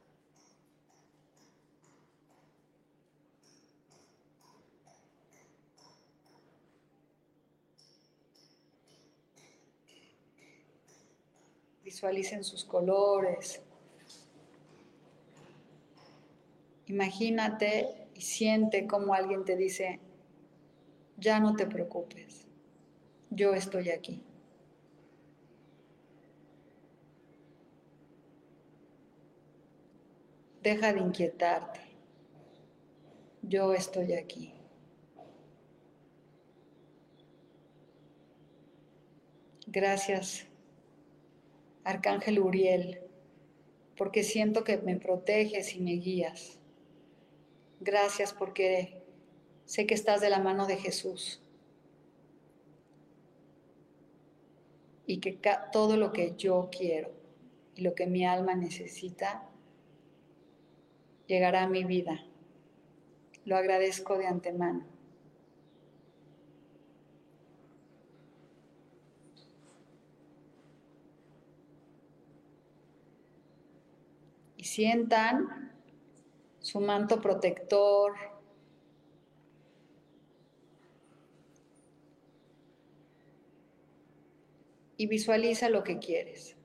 Visualicen 11.92 12.42
sus 12.42 12.64
colores. 12.64 13.60
Imagínate 16.86 18.08
y 18.14 18.22
siente 18.22 18.86
como 18.86 19.12
alguien 19.12 19.44
te 19.44 19.56
dice, 19.56 20.00
ya 21.18 21.38
no 21.38 21.54
te 21.54 21.66
preocupes, 21.66 22.46
yo 23.28 23.52
estoy 23.52 23.90
aquí. 23.90 24.22
Deja 30.62 30.94
de 30.94 31.00
inquietarte, 31.00 31.80
yo 33.42 33.74
estoy 33.74 34.14
aquí. 34.14 34.54
Gracias 39.66 40.46
Arcángel 41.84 42.38
Uriel, 42.38 43.00
porque 43.96 44.22
siento 44.22 44.64
que 44.64 44.78
me 44.78 44.96
proteges 44.96 45.74
y 45.74 45.80
me 45.80 45.92
guías. 45.92 46.58
Gracias 47.80 48.32
porque 48.32 49.02
sé 49.64 49.86
que 49.86 49.94
estás 49.94 50.20
de 50.20 50.30
la 50.30 50.38
mano 50.38 50.66
de 50.66 50.76
Jesús 50.76 51.42
y 55.06 55.18
que 55.18 55.38
todo 55.72 55.96
lo 55.96 56.12
que 56.12 56.34
yo 56.36 56.68
quiero 56.70 57.10
y 57.74 57.82
lo 57.82 57.94
que 57.94 58.06
mi 58.06 58.24
alma 58.24 58.54
necesita 58.54 59.48
llegará 61.26 61.64
a 61.64 61.68
mi 61.68 61.84
vida. 61.84 62.24
Lo 63.44 63.56
agradezco 63.56 64.16
de 64.16 64.26
antemano. 64.26 64.92
y 74.61 74.61
sientan 74.72 75.70
su 76.60 76.80
manto 76.80 77.20
protector. 77.20 78.14
Y 84.96 85.06
visualiza 85.08 85.68
lo 85.68 85.82
que 85.82 85.98
quieres. 85.98 86.56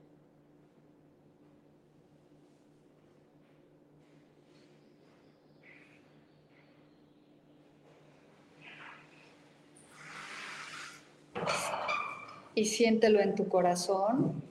Y 12.54 12.64
siéntelo 12.64 13.20
en 13.20 13.34
tu 13.34 13.48
corazón 13.48 14.42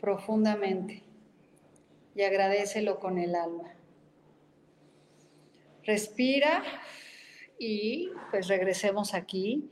profundamente 0.00 1.13
y 2.14 2.22
agradecelo 2.22 3.00
con 3.00 3.18
el 3.18 3.34
alma. 3.34 3.74
Respira 5.84 6.62
y 7.58 8.10
pues 8.30 8.48
regresemos 8.48 9.14
aquí. 9.14 9.68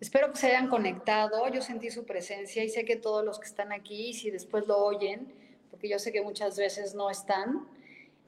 Espero 0.00 0.32
que 0.32 0.38
se 0.38 0.48
hayan 0.48 0.68
conectado. 0.68 1.48
Yo 1.48 1.62
sentí 1.62 1.90
su 1.90 2.04
presencia 2.04 2.64
y 2.64 2.68
sé 2.68 2.84
que 2.84 2.96
todos 2.96 3.24
los 3.24 3.38
que 3.38 3.46
están 3.46 3.72
aquí, 3.72 4.14
si 4.14 4.30
después 4.30 4.66
lo 4.66 4.78
oyen, 4.78 5.32
porque 5.70 5.88
yo 5.88 5.98
sé 5.98 6.12
que 6.12 6.22
muchas 6.22 6.56
veces 6.56 6.94
no 6.94 7.10
están, 7.10 7.68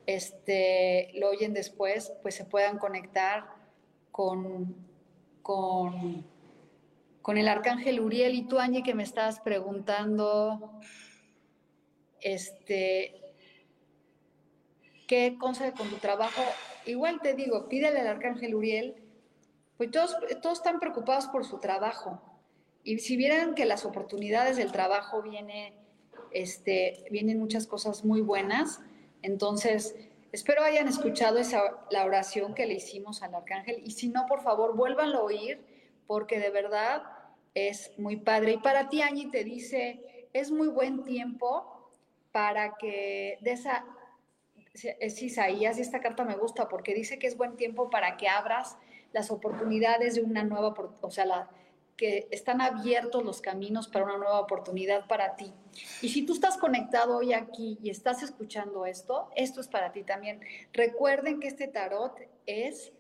este, 0.06 1.10
lo 1.14 1.30
oyen 1.30 1.52
después, 1.52 2.12
pues 2.22 2.34
se 2.34 2.44
puedan 2.44 2.78
conectar 2.78 3.46
con, 4.12 4.76
con, 5.42 6.24
con 7.22 7.38
el 7.38 7.48
arcángel 7.48 8.00
Uriel. 8.00 8.34
Y 8.34 8.42
tú, 8.42 8.60
Angie, 8.60 8.84
que 8.84 8.94
me 8.94 9.02
estabas 9.02 9.40
preguntando, 9.40 10.78
este, 12.20 13.23
¿qué 15.06 15.36
cosa 15.38 15.72
con 15.72 15.88
tu 15.88 15.96
trabajo? 15.96 16.42
Igual 16.86 17.20
te 17.20 17.34
digo, 17.34 17.68
pídele 17.68 18.00
al 18.00 18.06
arcángel 18.06 18.54
Uriel, 18.54 18.94
pues 19.76 19.90
todos, 19.90 20.16
todos 20.42 20.58
están 20.58 20.80
preocupados 20.80 21.26
por 21.26 21.44
su 21.44 21.58
trabajo. 21.58 22.20
Y 22.82 22.98
si 22.98 23.16
vieran 23.16 23.54
que 23.54 23.64
las 23.64 23.84
oportunidades 23.84 24.56
del 24.56 24.72
trabajo 24.72 25.22
viene, 25.22 25.72
este, 26.30 27.04
vienen 27.10 27.38
muchas 27.38 27.66
cosas 27.66 28.04
muy 28.04 28.20
buenas, 28.20 28.80
entonces 29.22 29.96
espero 30.32 30.62
hayan 30.62 30.88
escuchado 30.88 31.38
esa, 31.38 31.62
la 31.90 32.04
oración 32.04 32.54
que 32.54 32.66
le 32.66 32.74
hicimos 32.74 33.22
al 33.22 33.34
arcángel 33.34 33.82
y 33.84 33.92
si 33.92 34.08
no, 34.08 34.26
por 34.26 34.42
favor, 34.42 34.76
vuélvanlo 34.76 35.18
a 35.18 35.22
oír 35.22 35.64
porque 36.06 36.38
de 36.38 36.50
verdad 36.50 37.02
es 37.54 37.92
muy 37.98 38.16
padre. 38.16 38.52
Y 38.52 38.58
para 38.58 38.88
ti, 38.88 39.00
Angie, 39.00 39.30
te 39.30 39.44
dice, 39.44 40.28
es 40.32 40.50
muy 40.50 40.68
buen 40.68 41.04
tiempo 41.04 41.90
para 42.32 42.74
que 42.74 43.38
de 43.40 43.52
esa 43.52 43.86
es 44.74 45.22
Isaías 45.22 45.78
y 45.78 45.82
esta 45.82 46.00
carta 46.00 46.24
me 46.24 46.36
gusta 46.36 46.68
porque 46.68 46.94
dice 46.94 47.18
que 47.18 47.26
es 47.26 47.36
buen 47.36 47.56
tiempo 47.56 47.90
para 47.90 48.16
que 48.16 48.28
abras 48.28 48.76
las 49.12 49.30
oportunidades 49.30 50.16
de 50.16 50.22
una 50.22 50.42
nueva, 50.42 50.74
o 51.00 51.10
sea, 51.10 51.48
que 51.96 52.26
están 52.32 52.60
abiertos 52.60 53.24
los 53.24 53.40
caminos 53.40 53.86
para 53.86 54.04
una 54.04 54.18
nueva 54.18 54.40
oportunidad 54.40 55.06
para 55.06 55.36
ti. 55.36 55.52
Y 56.02 56.08
si 56.08 56.26
tú 56.26 56.32
estás 56.34 56.56
conectado 56.56 57.18
hoy 57.18 57.32
aquí 57.32 57.78
y 57.82 57.90
estás 57.90 58.24
escuchando 58.24 58.84
esto, 58.84 59.30
esto 59.36 59.60
es 59.60 59.68
para 59.68 59.92
ti 59.92 60.02
también. 60.02 60.40
Recuerden 60.72 61.38
que 61.38 61.46
este 61.46 61.68
tarot 61.68 62.18
es 62.46 62.92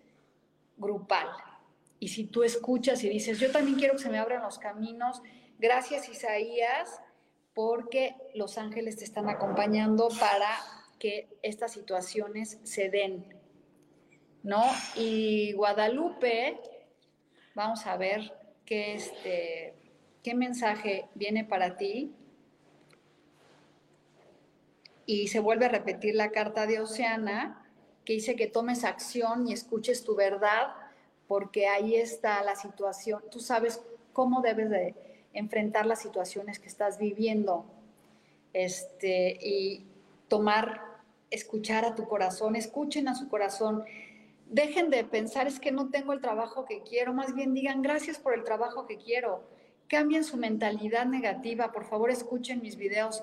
grupal. 0.76 1.28
Y 1.98 2.08
si 2.08 2.24
tú 2.24 2.44
escuchas 2.44 3.02
y 3.02 3.08
dices, 3.08 3.40
yo 3.40 3.50
también 3.50 3.76
quiero 3.76 3.94
que 3.94 4.02
se 4.02 4.10
me 4.10 4.18
abran 4.18 4.42
los 4.42 4.58
caminos, 4.60 5.22
gracias 5.58 6.08
Isaías, 6.08 7.00
porque 7.54 8.14
los 8.34 8.58
ángeles 8.58 8.96
te 8.96 9.04
están 9.04 9.28
acompañando 9.28 10.08
para 10.20 10.56
que 10.98 11.28
estas 11.42 11.72
situaciones 11.72 12.58
se 12.62 12.88
den, 12.88 13.24
¿no? 14.42 14.62
Y 14.96 15.52
Guadalupe, 15.52 16.60
vamos 17.54 17.86
a 17.86 17.96
ver 17.96 18.32
qué, 18.64 18.94
este, 18.94 19.74
qué 20.22 20.34
mensaje 20.34 21.06
viene 21.14 21.44
para 21.44 21.76
ti. 21.76 22.12
Y 25.06 25.28
se 25.28 25.40
vuelve 25.40 25.66
a 25.66 25.68
repetir 25.68 26.14
la 26.14 26.30
carta 26.30 26.66
de 26.66 26.80
Oceana, 26.80 27.60
que 28.04 28.14
dice 28.14 28.36
que 28.36 28.46
tomes 28.46 28.84
acción 28.84 29.46
y 29.48 29.52
escuches 29.52 30.04
tu 30.04 30.14
verdad, 30.14 30.74
porque 31.26 31.66
ahí 31.68 31.96
está 31.96 32.42
la 32.42 32.56
situación. 32.56 33.22
Tú 33.30 33.40
sabes 33.40 33.82
cómo 34.12 34.40
debes 34.40 34.70
de 34.70 34.94
enfrentar 35.32 35.86
las 35.86 36.00
situaciones 36.00 36.58
que 36.58 36.68
estás 36.68 36.98
viviendo. 36.98 37.66
Este, 38.52 39.38
y 39.42 39.86
tomar, 40.34 40.80
escuchar 41.30 41.84
a 41.84 41.94
tu 41.94 42.08
corazón, 42.08 42.56
escuchen 42.56 43.06
a 43.06 43.14
su 43.14 43.28
corazón. 43.28 43.84
Dejen 44.50 44.90
de 44.90 45.04
pensar 45.04 45.46
es 45.46 45.60
que 45.60 45.70
no 45.70 45.90
tengo 45.90 46.12
el 46.12 46.20
trabajo 46.20 46.64
que 46.64 46.82
quiero, 46.82 47.14
más 47.14 47.36
bien 47.36 47.54
digan 47.54 47.82
gracias 47.82 48.18
por 48.18 48.34
el 48.34 48.42
trabajo 48.42 48.84
que 48.84 48.98
quiero. 48.98 49.44
Cambien 49.86 50.24
su 50.24 50.36
mentalidad 50.36 51.06
negativa, 51.06 51.70
por 51.70 51.84
favor 51.84 52.10
escuchen 52.10 52.62
mis 52.62 52.74
videos 52.74 53.22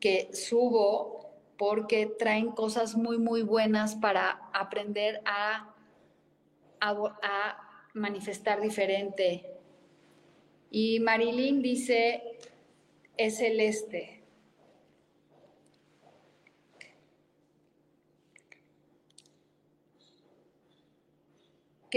que 0.00 0.30
subo 0.32 1.30
porque 1.58 2.06
traen 2.06 2.52
cosas 2.52 2.96
muy, 2.96 3.18
muy 3.18 3.42
buenas 3.42 3.96
para 3.96 4.40
aprender 4.54 5.20
a, 5.26 5.74
a, 6.80 7.82
manifestar 7.92 8.62
diferente. 8.62 9.44
Y 10.70 11.00
Marilyn 11.00 11.60
dice, 11.60 12.22
es 13.18 13.36
celeste. 13.36 14.15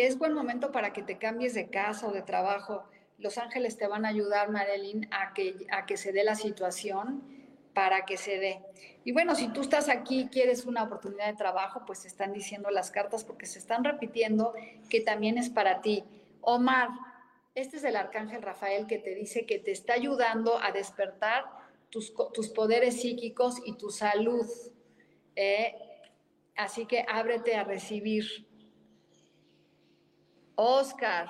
Es 0.02 0.18
buen 0.18 0.34
momento 0.34 0.72
para 0.72 0.94
que 0.94 1.02
te 1.02 1.18
cambies 1.18 1.54
de 1.54 1.70
casa 1.70 2.08
o 2.08 2.12
de 2.12 2.22
trabajo. 2.22 2.84
Los 3.18 3.38
ángeles 3.38 3.78
te 3.78 3.88
van 3.88 4.06
a 4.06 4.10
ayudar, 4.10 4.50
Marilyn, 4.50 5.08
a 5.12 5.34
que, 5.34 5.68
a 5.72 5.86
que 5.86 5.98
se 5.98 6.12
dé 6.12 6.24
la 6.24 6.36
situación 6.36 7.24
para 7.74 8.06
que 8.06 8.18
se 8.18 8.38
dé. 8.38 8.62
Y 9.04 9.12
bueno, 9.12 9.36
si 9.36 9.48
tú 9.50 9.62
estás 9.62 9.90
aquí 9.90 10.22
y 10.22 10.28
quieres 10.28 10.66
una 10.66 10.84
oportunidad 10.84 11.28
de 11.28 11.36
trabajo, 11.36 11.84
pues 11.86 12.02
te 12.02 12.08
están 12.08 12.34
diciendo 12.34 12.70
las 12.70 12.92
cartas 12.92 13.24
porque 13.24 13.46
se 13.46 13.60
están 13.60 13.84
repitiendo 13.84 14.54
que 14.90 15.02
también 15.02 15.38
es 15.38 15.50
para 15.50 15.82
ti. 15.82 16.04
Omar, 16.42 16.90
este 17.56 17.78
es 17.78 17.84
el 17.84 17.96
arcángel 17.96 18.42
Rafael 18.42 18.88
que 18.88 18.98
te 18.98 19.16
dice 19.16 19.46
que 19.46 19.60
te 19.60 19.72
está 19.72 19.94
ayudando 19.94 20.62
a 20.62 20.72
despertar 20.72 21.46
tus, 21.90 22.14
tus 22.34 22.50
poderes 22.50 23.02
psíquicos 23.02 23.62
y 23.66 23.78
tu 23.78 23.90
salud. 23.90 24.46
¿eh? 25.36 25.76
así 26.56 26.86
que 26.86 27.06
ábrete 27.08 27.56
a 27.56 27.64
recibir. 27.64 28.49
Oscar. 30.60 31.30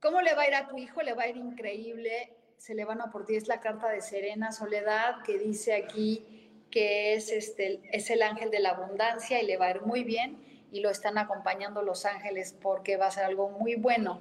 ¿Cómo 0.00 0.20
le 0.20 0.34
va 0.34 0.42
a 0.42 0.48
ir 0.48 0.54
a 0.56 0.66
tu 0.66 0.76
hijo? 0.76 1.00
Le 1.00 1.14
va 1.14 1.22
a 1.22 1.28
ir 1.28 1.36
increíble. 1.36 2.34
Se 2.56 2.74
le 2.74 2.84
van 2.84 3.00
a 3.00 3.12
por 3.12 3.24
ti. 3.24 3.36
Es 3.36 3.46
la 3.46 3.60
carta 3.60 3.88
de 3.88 4.00
Serena 4.00 4.50
Soledad 4.50 5.22
que 5.22 5.38
dice 5.38 5.74
aquí 5.74 6.66
que 6.72 7.14
es, 7.14 7.30
este, 7.30 7.80
es 7.92 8.10
el 8.10 8.22
ángel 8.22 8.50
de 8.50 8.58
la 8.58 8.70
abundancia 8.70 9.40
y 9.40 9.46
le 9.46 9.58
va 9.58 9.66
a 9.66 9.70
ir 9.70 9.82
muy 9.82 10.02
bien. 10.02 10.44
Y 10.72 10.80
lo 10.80 10.90
están 10.90 11.18
acompañando 11.18 11.82
los 11.82 12.04
ángeles 12.04 12.52
porque 12.52 12.96
va 12.96 13.06
a 13.06 13.10
ser 13.12 13.24
algo 13.24 13.50
muy 13.50 13.76
bueno. 13.76 14.20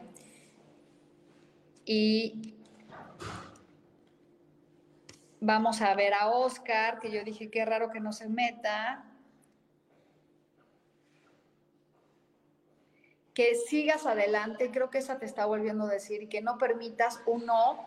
Y 1.84 2.56
vamos 5.40 5.82
a 5.82 5.96
ver 5.96 6.14
a 6.14 6.30
Oscar, 6.30 7.00
que 7.00 7.10
yo 7.10 7.24
dije, 7.24 7.50
qué 7.50 7.66
raro 7.66 7.90
que 7.90 8.00
no 8.00 8.14
se 8.14 8.30
meta. 8.30 9.09
Que 13.34 13.56
sigas 13.56 14.06
adelante, 14.06 14.72
creo 14.72 14.90
que 14.90 14.98
esa 14.98 15.20
te 15.20 15.26
está 15.26 15.46
volviendo 15.46 15.86
a 15.86 15.90
decir, 15.90 16.28
que 16.30 16.42
no 16.42 16.58
permitas 16.58 17.22
un 17.26 17.46
no 17.46 17.80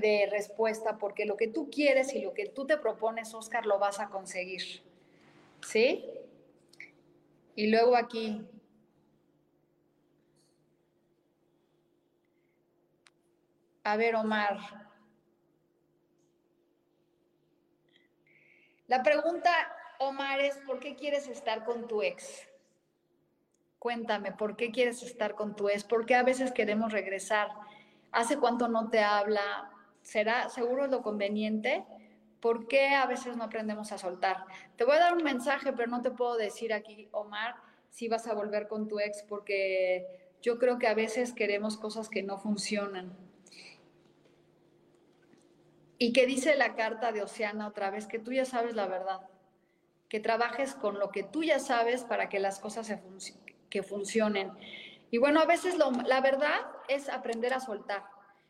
de 0.00 0.28
respuesta, 0.30 0.98
porque 0.98 1.26
lo 1.26 1.36
que 1.36 1.48
tú 1.48 1.70
quieres 1.70 2.12
y 2.14 2.20
lo 2.20 2.34
que 2.34 2.46
tú 2.46 2.66
te 2.66 2.76
propones, 2.76 3.34
Oscar, 3.34 3.66
lo 3.66 3.78
vas 3.78 4.00
a 4.00 4.08
conseguir. 4.08 4.82
¿Sí? 5.62 6.04
Y 7.54 7.68
luego 7.68 7.96
aquí. 7.96 8.46
A 13.84 13.96
ver, 13.96 14.16
Omar. 14.16 14.58
La 18.88 19.02
pregunta, 19.02 19.50
Omar, 19.98 20.40
es 20.40 20.58
¿por 20.58 20.80
qué 20.80 20.94
quieres 20.94 21.28
estar 21.28 21.64
con 21.64 21.88
tu 21.88 22.02
ex? 22.02 22.46
Cuéntame, 23.78 24.32
¿por 24.32 24.56
qué 24.56 24.70
quieres 24.70 25.02
estar 25.02 25.34
con 25.34 25.54
tu 25.54 25.68
ex? 25.68 25.84
¿Por 25.84 26.06
qué 26.06 26.14
a 26.14 26.22
veces 26.22 26.52
queremos 26.52 26.92
regresar? 26.92 27.48
¿Hace 28.10 28.38
cuánto 28.38 28.68
no 28.68 28.88
te 28.88 29.00
habla? 29.00 29.70
¿Será 30.02 30.48
seguro 30.48 30.86
lo 30.86 31.02
conveniente? 31.02 31.84
¿Por 32.40 32.68
qué 32.68 32.88
a 32.88 33.06
veces 33.06 33.36
no 33.36 33.44
aprendemos 33.44 33.92
a 33.92 33.98
soltar? 33.98 34.44
Te 34.76 34.84
voy 34.84 34.96
a 34.96 35.00
dar 35.00 35.14
un 35.14 35.22
mensaje, 35.22 35.72
pero 35.72 35.90
no 35.90 36.00
te 36.00 36.10
puedo 36.10 36.36
decir 36.36 36.72
aquí, 36.72 37.08
Omar, 37.12 37.56
si 37.90 38.08
vas 38.08 38.26
a 38.26 38.34
volver 38.34 38.66
con 38.68 38.88
tu 38.88 38.98
ex, 38.98 39.22
porque 39.22 40.06
yo 40.42 40.58
creo 40.58 40.78
que 40.78 40.86
a 40.86 40.94
veces 40.94 41.32
queremos 41.32 41.76
cosas 41.76 42.08
que 42.08 42.22
no 42.22 42.38
funcionan. 42.38 43.12
¿Y 45.98 46.12
qué 46.12 46.26
dice 46.26 46.56
la 46.56 46.74
carta 46.74 47.12
de 47.12 47.22
Oceana 47.22 47.68
otra 47.68 47.90
vez? 47.90 48.06
Que 48.06 48.18
tú 48.18 48.32
ya 48.32 48.44
sabes 48.44 48.74
la 48.74 48.86
verdad. 48.86 49.20
Que 50.08 50.20
trabajes 50.20 50.74
con 50.74 50.98
lo 50.98 51.10
que 51.10 51.22
tú 51.22 51.42
ya 51.42 51.58
sabes 51.58 52.04
para 52.04 52.28
que 52.28 52.38
las 52.38 52.60
cosas 52.60 52.86
se 52.86 52.98
funcionen 52.98 53.45
que 53.76 53.82
funcionen. 53.82 54.52
Y 55.10 55.18
bueno, 55.18 55.40
a 55.40 55.44
veces 55.44 55.76
la 55.76 56.20
verdad 56.22 56.62
es 56.88 57.10
aprender 57.10 57.52
a 57.52 57.60
soltar. 57.60 58.04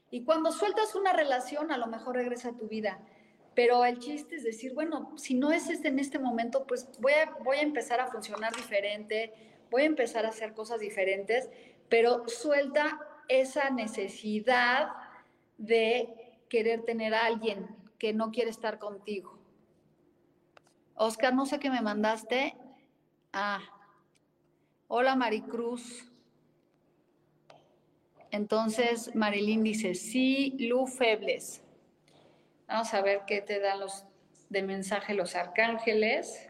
Y 0.09 0.23
cuando 0.23 0.53
sueltas 0.53 0.95
una 0.95 1.13
relación, 1.13 1.73
a 1.73 1.79
lo 1.79 1.89
mejor 1.89 2.15
regresa 2.15 2.51
a 2.51 2.57
tu 2.57 2.69
vida. 2.69 3.01
Pero 3.57 3.85
el 3.85 3.99
chiste 3.99 4.37
es 4.37 4.45
decir, 4.45 4.73
bueno, 4.73 5.13
si 5.17 5.35
no 5.35 5.51
es 5.51 5.69
este 5.69 5.89
en 5.89 5.99
este 5.99 6.21
momento, 6.21 6.65
pues 6.65 6.89
voy 7.01 7.15
a, 7.15 7.33
voy 7.43 7.57
a 7.57 7.63
empezar 7.63 7.99
a 8.01 8.07
funcionar 8.07 8.55
diferente, 8.55 9.33
voy 9.69 9.83
a 9.83 9.87
empezar 9.87 10.27
a 10.27 10.29
hacer 10.29 10.53
cosas 10.53 10.79
diferentes, 10.79 11.51
pero 11.89 12.29
suelta 12.29 13.01
esa 13.29 13.71
necesidad 13.71 14.91
de 15.59 16.39
querer 16.49 16.85
tener 16.85 17.15
a 17.15 17.25
alguien 17.25 17.67
que 17.99 18.13
no 18.13 18.31
quiere 18.31 18.51
estar 18.51 18.79
contigo. 18.79 19.41
Oscar, 20.95 21.35
no 21.35 21.47
sé 21.47 21.59
qué 21.59 21.69
me 21.69 21.81
mandaste. 21.81 22.57
Ah, 23.33 23.61
Hola 24.89 25.17
Maricruz. 25.17 26.05
Entonces 28.31 29.13
Marilyn 29.17 29.65
dice, 29.65 29.97
sí, 29.97 30.55
Lu 30.61 30.87
Febles. 30.87 31.61
Vamos 32.69 32.95
a 32.95 33.03
ver 33.03 33.23
qué 33.27 33.41
te 33.41 33.59
dan 33.59 33.81
los 33.81 34.05
de 34.49 34.63
mensaje 34.63 35.15
los 35.15 35.35
arcángeles. 35.35 36.49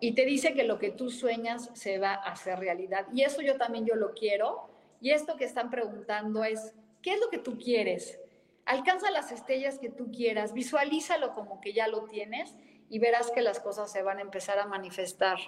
Y 0.00 0.16
te 0.16 0.24
dice 0.24 0.52
que 0.52 0.64
lo 0.64 0.80
que 0.80 0.90
tú 0.90 1.10
sueñas 1.10 1.70
se 1.74 1.98
va 1.98 2.14
a 2.14 2.32
hacer 2.32 2.58
realidad. 2.58 3.06
Y 3.14 3.22
eso 3.22 3.40
yo 3.40 3.56
también 3.56 3.86
yo 3.86 3.94
lo 3.94 4.12
quiero. 4.12 4.68
Y 5.00 5.12
esto 5.12 5.36
que 5.36 5.44
están 5.44 5.70
preguntando 5.70 6.42
es, 6.42 6.74
¿qué 7.02 7.14
es 7.14 7.20
lo 7.20 7.30
que 7.30 7.38
tú 7.38 7.56
quieres? 7.56 8.18
Alcanza 8.64 9.12
las 9.12 9.30
estrellas 9.30 9.78
que 9.78 9.90
tú 9.90 10.10
quieras, 10.10 10.52
visualízalo 10.52 11.34
como 11.34 11.60
que 11.60 11.72
ya 11.72 11.86
lo 11.86 12.06
tienes 12.06 12.56
y 12.88 12.98
verás 12.98 13.30
que 13.30 13.42
las 13.42 13.60
cosas 13.60 13.92
se 13.92 14.02
van 14.02 14.18
a 14.18 14.22
empezar 14.22 14.58
a 14.58 14.66
manifestar. 14.66 15.38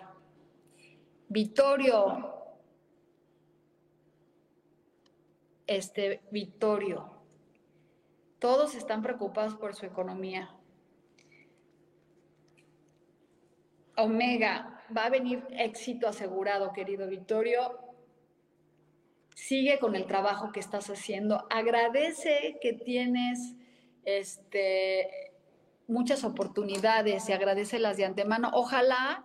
Vittorio, 1.33 2.31
este 5.67 6.21
Vittorio, 6.31 7.11
todos 8.39 8.75
están 8.75 9.01
preocupados 9.01 9.55
por 9.55 9.75
su 9.75 9.87
economía. 9.87 10.55
Omega, 13.97 14.85
va 14.95 15.07
a 15.07 15.09
venir 15.09 15.43
éxito 15.53 16.07
asegurado, 16.07 16.75
querido 16.75 17.09
Vittorio. 17.09 17.79
Sigue 19.35 19.79
con 19.79 19.97
el 19.97 20.05
trabajo 20.05 20.53
que 20.53 20.61
estás 20.61 20.91
haciendo. 20.91 21.47
Agradece 21.49 22.59
que 22.61 22.75
tienes 22.75 23.55
este, 24.05 25.09
muchas 25.87 26.25
oportunidades 26.25 27.27
y 27.31 27.33
agradecelas 27.33 27.97
de 27.97 28.05
antemano. 28.05 28.51
Ojalá 28.53 29.25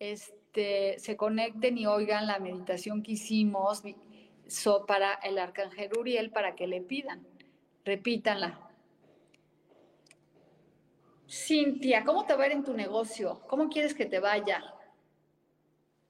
este, 0.00 0.43
se 0.54 1.16
conecten 1.16 1.78
y 1.78 1.86
oigan 1.86 2.26
la 2.26 2.38
meditación 2.38 3.02
que 3.02 3.12
hicimos 3.12 3.82
para 4.86 5.14
el 5.14 5.38
arcángel 5.38 5.90
Uriel 5.98 6.30
para 6.30 6.54
que 6.54 6.66
le 6.66 6.80
pidan. 6.80 7.26
Repítanla. 7.84 8.60
Cintia, 11.28 12.04
¿cómo 12.04 12.24
te 12.24 12.34
va 12.34 12.44
a 12.44 12.46
ir 12.46 12.52
en 12.52 12.64
tu 12.64 12.74
negocio? 12.74 13.40
¿Cómo 13.48 13.68
quieres 13.68 13.94
que 13.94 14.06
te 14.06 14.20
vaya? 14.20 14.62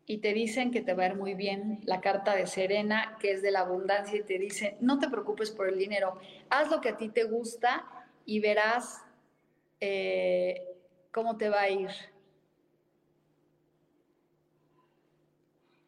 Y 0.07 0.19
te 0.19 0.35
dicen 0.35 0.71
que 0.71 0.83
te 0.83 0.93
va 0.93 1.05
a 1.05 1.07
ir 1.07 1.15
muy 1.15 1.35
bien. 1.35 1.81
La 1.85 2.01
carta 2.01 2.35
de 2.37 2.47
Serena, 2.47 3.17
que 3.21 3.33
es 3.33 3.41
de 3.41 3.51
la 3.51 3.61
abundancia, 3.61 4.19
y 4.19 4.23
te 4.23 4.39
dice, 4.39 4.77
no 4.81 4.99
te 4.99 5.09
preocupes 5.09 5.51
por 5.51 5.69
el 5.69 5.79
dinero, 5.79 6.19
haz 6.51 6.71
lo 6.71 6.81
que 6.81 6.91
a 6.91 6.97
ti 6.97 7.09
te 7.09 7.25
gusta 7.25 7.87
y 8.27 8.41
verás 8.41 9.03
eh, 9.81 10.67
cómo 11.11 11.39
te 11.39 11.49
va 11.49 11.63
a 11.63 11.71
ir. 11.71 11.91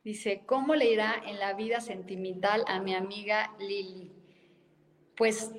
Dice, 0.06 0.42
¿cómo 0.46 0.76
le 0.76 0.88
irá 0.88 1.20
en 1.26 1.40
la 1.40 1.54
vida 1.54 1.80
sentimental 1.80 2.62
a 2.68 2.78
mi 2.78 2.94
amiga 2.94 3.52
Lili? 3.58 4.12
Pues 5.16 5.50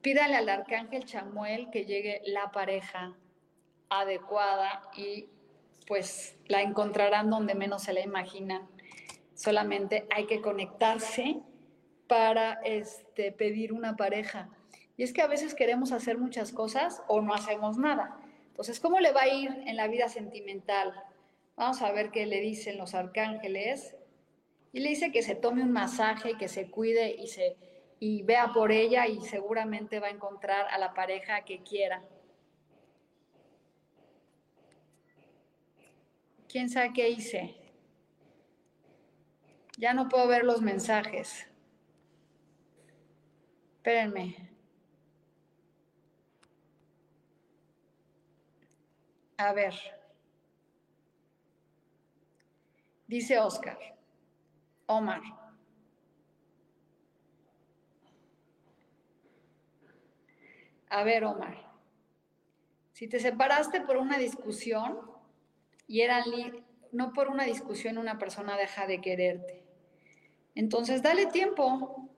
pídale 0.00 0.36
al 0.36 0.48
arcángel 0.48 1.04
Chamuel 1.04 1.70
que 1.72 1.86
llegue 1.86 2.22
la 2.24 2.52
pareja 2.52 3.16
adecuada 3.88 4.88
y 4.96 5.26
pues 5.88 6.36
la 6.46 6.62
encontrarán 6.62 7.30
donde 7.30 7.56
menos 7.56 7.82
se 7.82 7.92
la 7.92 8.00
imaginan. 8.00 8.68
Solamente 9.34 10.06
hay 10.14 10.26
que 10.26 10.40
conectarse 10.40 11.40
para 12.06 12.60
este, 12.62 13.32
pedir 13.32 13.72
una 13.72 13.96
pareja. 13.96 14.48
Y 14.96 15.02
es 15.02 15.12
que 15.12 15.22
a 15.22 15.26
veces 15.26 15.52
queremos 15.52 15.90
hacer 15.90 16.16
muchas 16.16 16.52
cosas 16.52 17.02
o 17.08 17.22
no 17.22 17.34
hacemos 17.34 17.76
nada. 17.76 18.16
Entonces, 18.50 18.78
¿cómo 18.78 19.00
le 19.00 19.10
va 19.10 19.22
a 19.22 19.34
ir 19.34 19.50
en 19.66 19.74
la 19.74 19.88
vida 19.88 20.08
sentimental? 20.08 20.94
Vamos 21.56 21.80
a 21.80 21.90
ver 21.90 22.10
qué 22.10 22.26
le 22.26 22.40
dicen 22.40 22.76
los 22.76 22.94
arcángeles. 22.94 23.95
Y 24.72 24.80
le 24.80 24.90
dice 24.90 25.10
que 25.12 25.22
se 25.22 25.34
tome 25.34 25.62
un 25.62 25.72
masaje, 25.72 26.36
que 26.36 26.48
se 26.48 26.70
cuide 26.70 27.14
y, 27.18 27.28
se, 27.28 27.56
y 27.98 28.22
vea 28.22 28.52
por 28.52 28.72
ella 28.72 29.06
y 29.06 29.20
seguramente 29.22 30.00
va 30.00 30.08
a 30.08 30.10
encontrar 30.10 30.66
a 30.70 30.78
la 30.78 30.92
pareja 30.92 31.44
que 31.44 31.62
quiera. 31.62 32.02
¿Quién 36.48 36.68
sabe 36.68 36.92
qué 36.92 37.08
hice? 37.08 37.56
Ya 39.78 39.92
no 39.92 40.08
puedo 40.08 40.26
ver 40.26 40.44
los 40.44 40.62
mensajes. 40.62 41.46
Espérenme. 43.76 44.36
A 49.38 49.52
ver. 49.52 49.74
Dice 53.06 53.38
Oscar. 53.38 53.95
Omar. 54.86 55.20
A 60.88 61.02
ver, 61.04 61.24
Omar. 61.24 61.66
Si 62.92 63.08
te 63.08 63.20
separaste 63.20 63.82
por 63.82 63.96
una 63.96 64.18
discusión 64.18 64.98
y 65.86 66.00
era 66.00 66.24
no 66.92 67.12
por 67.12 67.28
una 67.28 67.44
discusión 67.44 67.98
una 67.98 68.18
persona 68.18 68.56
deja 68.56 68.86
de 68.86 69.00
quererte. 69.00 69.62
Entonces, 70.54 71.02
dale 71.02 71.26
tiempo, 71.26 72.08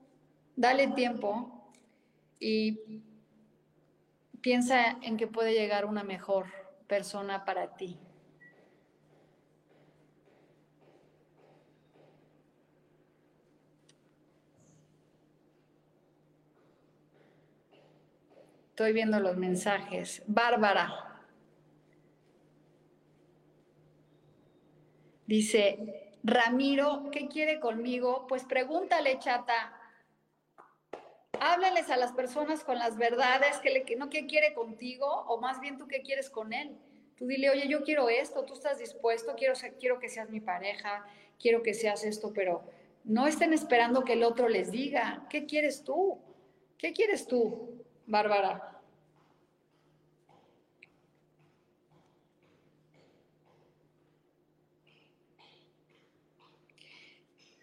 dale 0.55 0.87
tiempo 0.87 1.69
y 2.39 3.01
piensa 4.41 4.97
en 5.01 5.17
que 5.17 5.27
puede 5.27 5.53
llegar 5.53 5.85
una 5.85 6.03
mejor 6.03 6.45
persona 6.87 7.43
para 7.43 7.75
ti. 7.75 7.99
Estoy 18.79 18.93
viendo 18.93 19.19
los 19.19 19.35
mensajes. 19.35 20.23
Bárbara. 20.25 21.19
Dice, 25.27 26.15
Ramiro, 26.23 27.09
¿qué 27.11 27.27
quiere 27.27 27.59
conmigo? 27.59 28.25
Pues 28.29 28.45
pregúntale, 28.45 29.19
chata. 29.19 29.77
Háblales 31.41 31.89
a 31.89 31.97
las 31.97 32.13
personas 32.13 32.63
con 32.63 32.79
las 32.79 32.97
verdades, 32.97 33.57
que, 33.57 33.97
no 33.97 34.09
qué 34.09 34.27
quiere 34.27 34.53
contigo, 34.53 35.25
o 35.27 35.41
más 35.41 35.59
bien 35.59 35.77
tú 35.77 35.85
qué 35.85 36.01
quieres 36.01 36.29
con 36.29 36.53
él. 36.53 36.77
Tú 37.17 37.27
dile, 37.27 37.49
oye, 37.49 37.67
yo 37.67 37.83
quiero 37.83 38.07
esto, 38.07 38.45
tú 38.45 38.53
estás 38.53 38.79
dispuesto, 38.79 39.35
quiero, 39.35 39.55
quiero 39.77 39.99
que 39.99 40.07
seas 40.07 40.29
mi 40.29 40.39
pareja, 40.39 41.05
quiero 41.37 41.63
que 41.63 41.73
seas 41.73 42.05
esto, 42.05 42.31
pero 42.33 42.63
no 43.03 43.27
estén 43.27 43.51
esperando 43.51 44.05
que 44.05 44.13
el 44.13 44.23
otro 44.23 44.47
les 44.47 44.71
diga, 44.71 45.27
¿qué 45.29 45.45
quieres 45.45 45.83
tú? 45.83 46.17
¿Qué 46.77 46.93
quieres 46.93 47.27
tú? 47.27 47.83
Bárbara. 48.09 48.81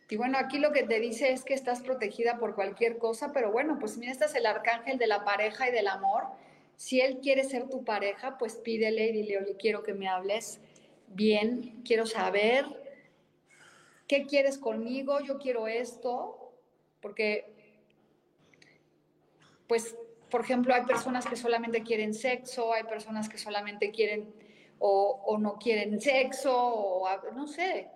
Y 0.08 0.16
bueno, 0.16 0.38
aquí 0.38 0.60
lo 0.60 0.70
que 0.72 0.84
te 0.84 1.00
dice 1.00 1.32
es 1.32 1.42
que 1.42 1.52
estás 1.52 1.80
protegida 1.80 2.38
por 2.38 2.54
cualquier 2.54 2.98
cosa, 2.98 3.32
pero 3.32 3.50
bueno, 3.50 3.78
pues 3.80 3.98
mira, 3.98 4.12
este 4.12 4.26
es 4.26 4.36
el 4.36 4.46
arcángel 4.46 4.98
de 4.98 5.08
la 5.08 5.24
pareja 5.24 5.68
y 5.68 5.72
del 5.72 5.88
amor. 5.88 6.28
Si 6.76 7.00
él 7.00 7.18
quiere 7.20 7.42
ser 7.42 7.68
tu 7.68 7.84
pareja, 7.84 8.38
pues 8.38 8.54
pídele 8.54 9.08
y 9.08 9.12
dile, 9.12 9.56
quiero 9.58 9.82
que 9.82 9.94
me 9.94 10.06
hables 10.06 10.60
bien, 11.08 11.82
quiero 11.84 12.06
saber 12.06 12.66
qué 14.06 14.26
quieres 14.26 14.58
conmigo, 14.58 15.18
yo 15.18 15.38
quiero 15.38 15.66
esto, 15.66 16.52
porque 17.00 17.52
pues 19.66 19.96
por 20.30 20.40
ejemplo, 20.40 20.74
hay 20.74 20.82
personas 20.82 21.26
que 21.26 21.36
solamente 21.36 21.82
quieren 21.82 22.14
sexo, 22.14 22.72
hay 22.72 22.84
personas 22.84 23.28
que 23.28 23.38
solamente 23.38 23.90
quieren 23.90 24.32
o, 24.78 25.36
no 25.38 25.58
quieren 25.58 26.00
sexo, 26.00 26.54
o 26.54 27.08
no 27.32 27.46
sé. 27.46 27.90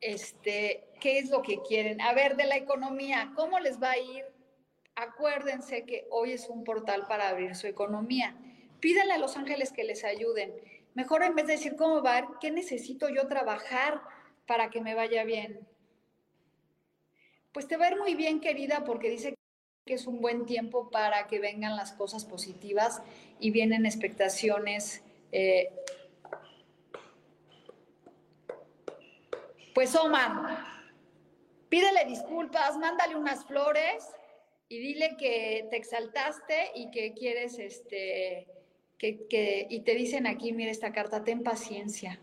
Este, 0.00 0.88
¿qué 1.00 1.18
es 1.18 1.30
lo 1.30 1.42
que 1.42 1.60
quieren? 1.62 2.00
A 2.00 2.12
ver, 2.12 2.36
de 2.36 2.44
la 2.44 2.56
economía, 2.56 3.32
¿cómo 3.36 3.58
les 3.58 3.80
va 3.80 3.92
a 3.92 3.98
ir? 3.98 4.24
Acuérdense 4.94 5.84
que 5.84 6.06
hoy 6.10 6.32
es 6.32 6.48
un 6.48 6.64
portal 6.64 7.06
para 7.06 7.28
abrir 7.28 7.54
su 7.54 7.66
economía. 7.66 8.34
Pídanle 8.80 9.14
a 9.14 9.18
los 9.18 9.36
ángeles 9.36 9.72
que 9.72 9.84
les 9.84 10.04
ayuden. 10.04 10.52
Mejor 10.94 11.22
en 11.22 11.34
vez 11.34 11.46
de 11.46 11.54
decir 11.54 11.76
cómo 11.76 12.02
va, 12.02 12.38
¿qué 12.40 12.50
necesito 12.50 13.08
yo 13.08 13.28
trabajar 13.28 14.02
para 14.46 14.70
que 14.70 14.80
me 14.80 14.94
vaya 14.94 15.24
bien? 15.24 15.69
Pues 17.52 17.66
te 17.66 17.76
va 17.76 17.86
a 17.86 17.90
ir 17.90 17.98
muy 17.98 18.14
bien, 18.14 18.40
querida, 18.40 18.84
porque 18.84 19.10
dice 19.10 19.34
que 19.86 19.94
es 19.94 20.06
un 20.06 20.20
buen 20.20 20.46
tiempo 20.46 20.90
para 20.90 21.26
que 21.26 21.38
vengan 21.40 21.76
las 21.76 21.92
cosas 21.92 22.24
positivas 22.24 23.02
y 23.40 23.50
vienen 23.50 23.86
expectaciones. 23.86 25.02
Eh, 25.32 25.68
pues 29.74 29.94
Omar, 29.96 30.64
pídele 31.68 32.04
disculpas, 32.06 32.76
mándale 32.76 33.16
unas 33.16 33.44
flores 33.44 34.04
y 34.68 34.78
dile 34.78 35.16
que 35.18 35.66
te 35.70 35.76
exaltaste 35.76 36.70
y 36.74 36.90
que 36.90 37.14
quieres 37.14 37.58
este 37.58 38.46
que, 38.98 39.66
y 39.70 39.80
te 39.80 39.94
dicen 39.94 40.26
aquí, 40.26 40.52
mira 40.52 40.70
esta 40.70 40.92
carta, 40.92 41.24
ten 41.24 41.42
paciencia 41.42 42.20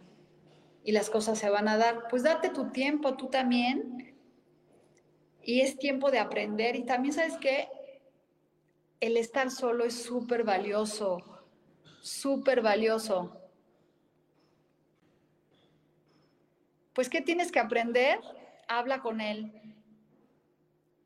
y 0.83 0.91
las 0.91 1.09
cosas 1.09 1.39
se 1.39 1.49
van 1.49 1.67
a 1.67 1.77
dar. 1.77 2.07
Pues 2.09 2.23
date 2.23 2.49
tu 2.49 2.69
tiempo, 2.69 3.17
tú 3.17 3.27
también. 3.27 4.16
Y 5.47 5.61
es 5.61 5.79
tiempo 5.79 6.11
de 6.11 6.19
aprender. 6.19 6.75
Y 6.75 6.83
también 6.83 7.13
sabes 7.13 7.37
que 7.37 7.69
el 8.99 9.15
estar 9.15 9.49
solo 9.49 9.85
es 9.85 9.93
súper 9.95 10.43
valioso, 10.43 11.23
súper 12.01 12.61
valioso. 12.61 13.31
Pues, 16.91 17.07
¿qué 17.07 17.21
tienes 17.21 17.49
que 17.49 17.59
aprender? 17.59 18.19
Habla 18.67 19.01
con 19.01 19.21
él 19.21 19.53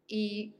y 0.08 0.56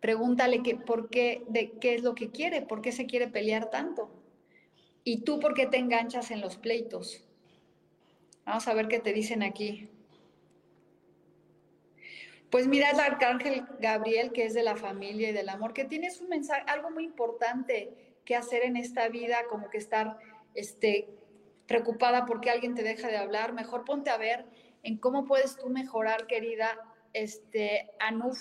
Pregúntale 0.00 0.62
que, 0.62 0.76
por 0.76 1.10
qué, 1.10 1.44
de 1.48 1.72
qué 1.78 1.94
es 1.94 2.02
lo 2.02 2.14
que 2.14 2.30
quiere, 2.30 2.62
por 2.62 2.80
qué 2.80 2.90
se 2.90 3.06
quiere 3.06 3.28
pelear 3.28 3.70
tanto. 3.70 4.10
¿Y 5.04 5.22
tú 5.22 5.38
por 5.40 5.54
qué 5.54 5.66
te 5.66 5.76
enganchas 5.76 6.30
en 6.30 6.40
los 6.40 6.56
pleitos? 6.56 7.22
Vamos 8.46 8.66
a 8.66 8.74
ver 8.74 8.88
qué 8.88 8.98
te 8.98 9.12
dicen 9.12 9.42
aquí. 9.42 9.90
Pues 12.50 12.66
mira 12.66 12.90
el 12.90 13.00
arcángel 13.00 13.64
Gabriel, 13.78 14.32
que 14.32 14.44
es 14.44 14.54
de 14.54 14.62
la 14.62 14.76
familia 14.76 15.30
y 15.30 15.32
del 15.32 15.48
amor, 15.48 15.72
que 15.72 15.84
tienes 15.84 16.20
un 16.20 16.28
mensaje, 16.28 16.64
algo 16.66 16.90
muy 16.90 17.04
importante 17.04 18.18
que 18.24 18.36
hacer 18.36 18.64
en 18.64 18.76
esta 18.76 19.08
vida, 19.08 19.44
como 19.48 19.70
que 19.70 19.78
estar 19.78 20.18
este, 20.54 21.08
preocupada 21.66 22.26
porque 22.26 22.50
alguien 22.50 22.74
te 22.74 22.82
deja 22.82 23.08
de 23.08 23.16
hablar. 23.16 23.52
Mejor 23.52 23.84
ponte 23.84 24.10
a 24.10 24.18
ver 24.18 24.44
en 24.82 24.98
cómo 24.98 25.24
puedes 25.26 25.56
tú 25.56 25.68
mejorar, 25.68 26.26
querida 26.26 26.78
este, 27.12 27.90
Anuf, 27.98 28.38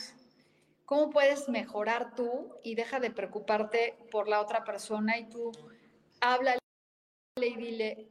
¿Cómo 0.90 1.12
puedes 1.12 1.48
mejorar 1.50 2.16
tú 2.16 2.56
y 2.64 2.74
deja 2.74 3.00
de 3.00 3.12
preocuparte 3.12 3.96
por 4.10 4.28
la 4.28 4.42
otra 4.42 4.64
persona 4.64 5.20
y 5.20 5.30
tú 5.30 5.52
háblale 6.20 6.58
y 7.36 7.56
dile, 7.56 8.08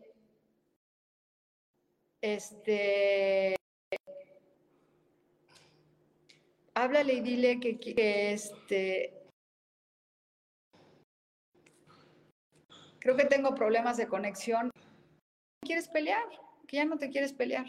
este, 2.20 3.57
háblale 6.83 7.14
y 7.14 7.20
dile 7.20 7.59
que, 7.59 8.33
este, 8.33 9.12
creo 13.01 13.16
que 13.16 13.24
tengo 13.24 13.55
problemas 13.55 13.97
de 13.97 14.07
conexión. 14.07 14.70
¿Quieres 15.64 15.89
pelear? 15.89 16.24
Que 16.66 16.76
ya 16.76 16.85
no 16.85 16.99
te 16.99 17.11
quieres 17.11 17.33
pelear. 17.33 17.66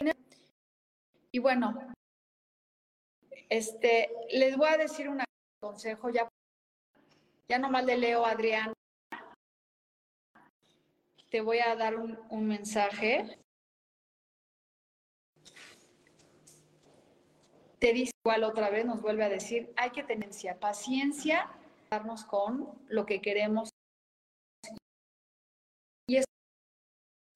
Y 1.32 1.40
bueno, 1.40 1.94
este, 3.50 4.10
les 4.32 4.56
voy 4.58 4.70
a 4.70 4.78
decir 4.78 5.10
un 5.10 5.24
consejo, 5.60 6.10
ya, 6.10 6.28
ya 7.50 7.58
nomás 7.58 7.86
le 7.86 7.98
leo 7.98 8.26
a 8.26 8.32
Adrián. 8.32 8.74
Te 11.30 11.42
voy 11.42 11.60
a 11.60 11.76
dar 11.76 11.96
un, 11.96 12.18
un 12.30 12.48
mensaje. 12.48 13.40
Te 17.80 17.94
dice 17.94 18.12
igual 18.26 18.44
otra 18.44 18.70
vez, 18.70 18.86
nos 18.86 19.02
vuelve 19.02 19.24
a 19.24 19.30
decir, 19.30 19.74
hay 19.78 19.92
que 19.92 20.04
tener 20.04 20.30
paciencia, 20.60 21.50
darnos 21.90 22.26
con 22.26 22.78
lo 22.88 23.06
que 23.06 23.22
queremos. 23.22 23.70
Y 26.08 26.18
es, 26.18 26.26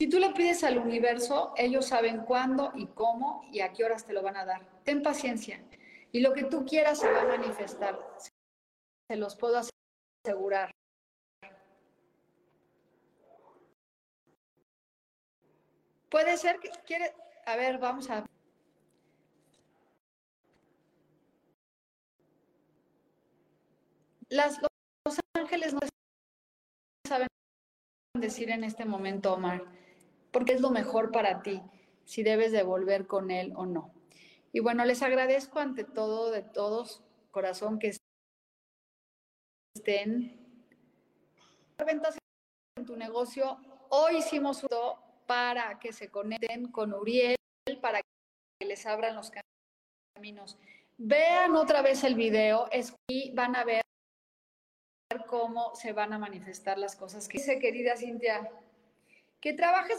si 0.01 0.09
tú 0.09 0.19
le 0.19 0.31
pides 0.31 0.63
al 0.65 0.77
universo, 0.77 1.53
ellos 1.55 1.87
saben 1.87 2.25
cuándo 2.25 2.73
y 2.75 2.87
cómo 2.87 3.47
y 3.53 3.61
a 3.61 3.71
qué 3.71 3.85
horas 3.85 4.05
te 4.05 4.13
lo 4.13 4.21
van 4.21 4.35
a 4.35 4.45
dar. 4.45 4.83
Ten 4.83 5.01
paciencia. 5.01 5.63
Y 6.11 6.19
lo 6.19 6.33
que 6.33 6.43
tú 6.43 6.65
quieras 6.65 6.99
se 6.99 7.09
va 7.09 7.21
a 7.21 7.37
manifestar. 7.37 7.97
Se 9.09 9.15
los 9.15 9.35
puedo 9.35 9.61
asegurar. 10.25 10.71
Puede 16.09 16.37
ser 16.37 16.59
que 16.59 16.69
quiere, 16.85 17.15
a 17.47 17.55
ver, 17.55 17.79
vamos 17.79 18.09
a 18.11 18.23
Los 24.33 25.19
ángeles 25.37 25.75
no 25.75 25.79
saben 27.07 27.27
decir 28.19 28.49
en 28.49 28.63
este 28.63 28.83
momento, 28.83 29.31
Omar, 29.33 29.63
porque 30.31 30.53
es 30.53 30.61
lo 30.61 30.71
mejor 30.71 31.11
para 31.11 31.43
ti, 31.43 31.61
si 32.03 32.23
debes 32.23 32.51
de 32.51 32.63
volver 32.63 33.05
con 33.05 33.29
él 33.29 33.53
o 33.55 33.67
no. 33.67 33.93
Y 34.51 34.59
bueno, 34.59 34.85
les 34.85 35.03
agradezco 35.03 35.59
ante 35.59 35.83
todo, 35.83 36.31
de 36.31 36.41
todos, 36.41 37.03
corazón, 37.29 37.77
que 37.77 37.95
estén 39.75 40.39
ventas 41.85 42.17
en 42.75 42.85
tu 42.85 42.95
negocio. 42.95 43.59
Hoy 43.89 44.17
hicimos 44.17 44.63
uno 44.63 44.97
para 45.27 45.77
que 45.77 45.93
se 45.93 46.09
conecten 46.09 46.71
con 46.71 46.91
Uriel, 46.91 47.35
para 47.81 48.01
que 48.01 48.65
les 48.65 48.83
abran 48.87 49.15
los 49.15 49.31
caminos. 50.15 50.57
Vean 50.97 51.55
otra 51.55 51.83
vez 51.83 52.03
el 52.03 52.15
video 52.15 52.67
y 53.07 53.31
van 53.35 53.55
a 53.55 53.63
ver 53.63 53.82
cómo 55.25 55.75
se 55.75 55.93
van 55.93 56.13
a 56.13 56.19
manifestar 56.19 56.77
las 56.77 56.95
cosas 56.95 57.27
que 57.27 57.37
dice, 57.37 57.59
querida 57.59 57.95
Cintia, 57.95 58.49
que 59.39 59.53
trabajes 59.53 59.97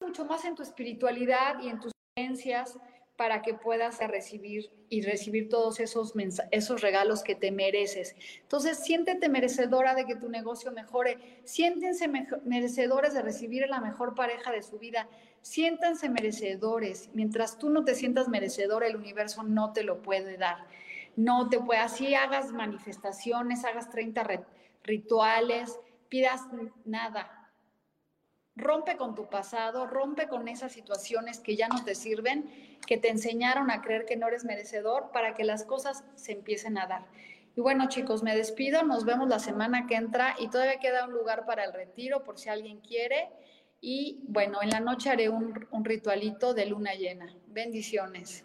mucho 0.00 0.24
más 0.24 0.44
en 0.44 0.54
tu 0.54 0.62
espiritualidad 0.62 1.60
y 1.60 1.68
en 1.68 1.80
tus 1.80 1.92
creencias, 2.14 2.78
para 3.20 3.42
que 3.42 3.52
puedas 3.52 3.98
recibir 3.98 4.70
y 4.88 5.02
recibir 5.02 5.50
todos 5.50 5.78
esos, 5.78 6.14
esos 6.52 6.80
regalos 6.80 7.22
que 7.22 7.34
te 7.34 7.52
mereces. 7.52 8.16
Entonces, 8.40 8.78
siéntete 8.78 9.28
merecedora 9.28 9.94
de 9.94 10.06
que 10.06 10.16
tu 10.16 10.30
negocio 10.30 10.72
mejore, 10.72 11.42
siéntense 11.44 12.08
merecedores 12.08 13.12
de 13.12 13.20
recibir 13.20 13.68
la 13.68 13.78
mejor 13.78 14.14
pareja 14.14 14.50
de 14.52 14.62
su 14.62 14.78
vida, 14.78 15.06
siéntanse 15.42 16.08
merecedores. 16.08 17.10
Mientras 17.12 17.58
tú 17.58 17.68
no 17.68 17.84
te 17.84 17.94
sientas 17.94 18.28
merecedora, 18.28 18.86
el 18.86 18.96
universo 18.96 19.42
no 19.42 19.74
te 19.74 19.82
lo 19.82 20.00
puede 20.00 20.38
dar. 20.38 20.66
No 21.16 21.48
te 21.48 21.58
puede, 21.60 21.80
así 21.80 22.14
hagas 22.14 22.52
manifestaciones, 22.52 23.64
hagas 23.64 23.90
30 23.90 24.26
rituales, 24.82 25.78
pidas 26.08 26.42
nada, 26.84 27.40
Rompe 28.56 28.96
con 28.96 29.14
tu 29.14 29.28
pasado, 29.30 29.86
rompe 29.86 30.28
con 30.28 30.48
esas 30.48 30.72
situaciones 30.72 31.40
que 31.40 31.56
ya 31.56 31.68
no 31.68 31.82
te 31.84 31.94
sirven, 31.94 32.78
que 32.86 32.98
te 32.98 33.08
enseñaron 33.08 33.70
a 33.70 33.80
creer 33.80 34.04
que 34.04 34.16
no 34.16 34.28
eres 34.28 34.44
merecedor 34.44 35.10
para 35.12 35.34
que 35.34 35.44
las 35.44 35.64
cosas 35.64 36.04
se 36.14 36.32
empiecen 36.32 36.76
a 36.76 36.86
dar. 36.86 37.06
Y 37.56 37.60
bueno, 37.60 37.88
chicos, 37.88 38.22
me 38.22 38.36
despido, 38.36 38.82
nos 38.82 39.04
vemos 39.04 39.28
la 39.28 39.38
semana 39.38 39.86
que 39.86 39.94
entra 39.94 40.34
y 40.38 40.48
todavía 40.48 40.78
queda 40.78 41.06
un 41.06 41.12
lugar 41.12 41.46
para 41.46 41.64
el 41.64 41.72
retiro 41.72 42.22
por 42.22 42.38
si 42.38 42.48
alguien 42.48 42.80
quiere. 42.80 43.30
Y 43.80 44.20
bueno, 44.28 44.58
en 44.62 44.70
la 44.70 44.80
noche 44.80 45.10
haré 45.10 45.28
un 45.30 45.84
ritualito 45.84 46.52
de 46.52 46.66
luna 46.66 46.94
llena. 46.94 47.34
Bendiciones. 47.46 48.44